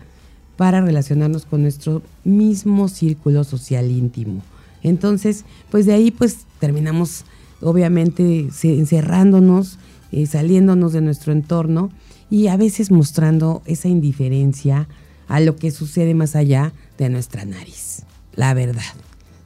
para 0.57 0.81
relacionarnos 0.81 1.45
con 1.45 1.63
nuestro 1.63 2.03
mismo 2.23 2.87
círculo 2.87 3.43
social 3.43 3.91
íntimo. 3.91 4.41
Entonces, 4.85 5.45
pues 5.73 5.87
de 5.87 5.95
ahí 5.95 6.13
pues 6.13 6.47
terminamos 6.61 7.25
obviamente 7.63 8.49
encerrándonos, 8.63 9.81
eh, 10.13 10.27
saliéndonos 10.27 10.93
de 10.93 11.01
nuestro 11.01 11.33
entorno 11.33 11.91
y 12.31 12.47
a 12.47 12.57
veces 12.57 12.93
mostrando 12.93 13.61
esa 13.67 13.89
indiferencia 13.89 14.87
a 15.33 15.41
lo 15.41 15.57
que 15.57 15.71
sucede 15.71 16.13
más 16.13 16.37
allá 16.37 16.75
de 16.99 17.09
nuestra 17.09 17.47
nariz. 17.47 18.03
La 18.35 18.53
verdad, 18.53 18.83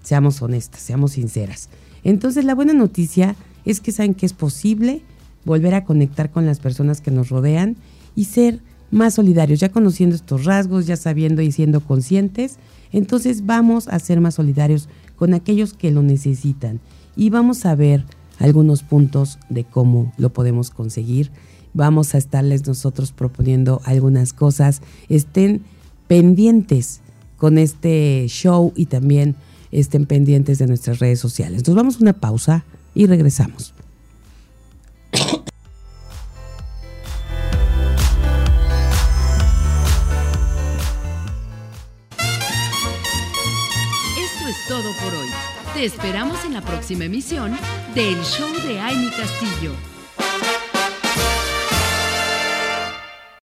seamos 0.03 0.43
honestas, 0.43 0.81
seamos 0.81 1.13
sinceras. 1.13 1.69
Entonces 2.03 2.45
la 2.45 2.57
buena 2.57 2.73
noticia 2.73 3.37
es 3.65 3.81
que 3.81 3.93
saben 3.93 4.15
que 4.15 4.27
es 4.27 4.33
posible 4.33 5.01
volver 5.45 5.75
a 5.75 5.85
conectar 5.85 6.33
con 6.33 6.45
las 6.45 6.59
personas 6.59 7.01
que 7.01 7.13
nos 7.13 7.29
rodean 7.29 7.77
y 8.17 8.25
ser 8.25 8.63
más 8.91 9.15
solidarios, 9.15 9.61
ya 9.61 9.69
conociendo 9.69 10.17
estos 10.17 10.45
rasgos, 10.45 10.89
ya 10.89 10.97
sabiendo 10.97 11.41
y 11.41 11.53
siendo 11.53 11.81
conscientes, 11.81 12.57
entonces 12.91 13.47
vamos 13.47 13.87
a 13.87 14.01
ser 14.01 14.21
más 14.21 14.35
solidarios 14.35 14.89
con 15.15 15.35
aquellos 15.35 15.73
que 15.73 15.93
lo 15.93 16.03
necesitan 16.03 16.81
y 17.15 17.31
vamos 17.31 17.65
a 17.65 17.77
ver 17.77 18.05
algunos 18.41 18.83
puntos 18.83 19.39
de 19.51 19.63
cómo 19.63 20.13
lo 20.19 20.33
podemos 20.33 20.71
conseguir. 20.71 21.31
Vamos 21.75 22.15
a 22.15 22.19
estarles 22.19 22.67
nosotros 22.67 23.13
proponiendo 23.13 23.83
algunas 23.85 24.33
cosas. 24.33 24.81
Estén 25.09 25.63
pendientes 26.07 27.01
con 27.37 27.59
este 27.59 28.27
show 28.29 28.73
y 28.77 28.87
también 28.87 29.37
estén 29.73 30.07
pendientes 30.07 30.59
de 30.59 30.67
nuestras 30.67 30.99
redes 30.99 31.21
sociales. 31.21 31.67
Nos 31.67 31.77
vamos 31.77 31.97
a 31.97 31.99
una 32.01 32.13
pausa 32.15 32.65
y 32.95 33.07
regresamos. 33.07 33.75
Esto 35.13 35.39
es 44.49 44.57
todo 44.69 44.91
por 45.05 45.15
hoy. 45.15 45.29
Te 45.75 45.85
esperamos 45.85 46.45
en 46.45 46.55
la 46.55 46.63
próxima 46.63 47.05
emisión 47.05 47.53
del 47.95 48.17
Show 48.23 48.51
de 48.67 48.81
Amy 48.81 49.11
Castillo. 49.11 49.96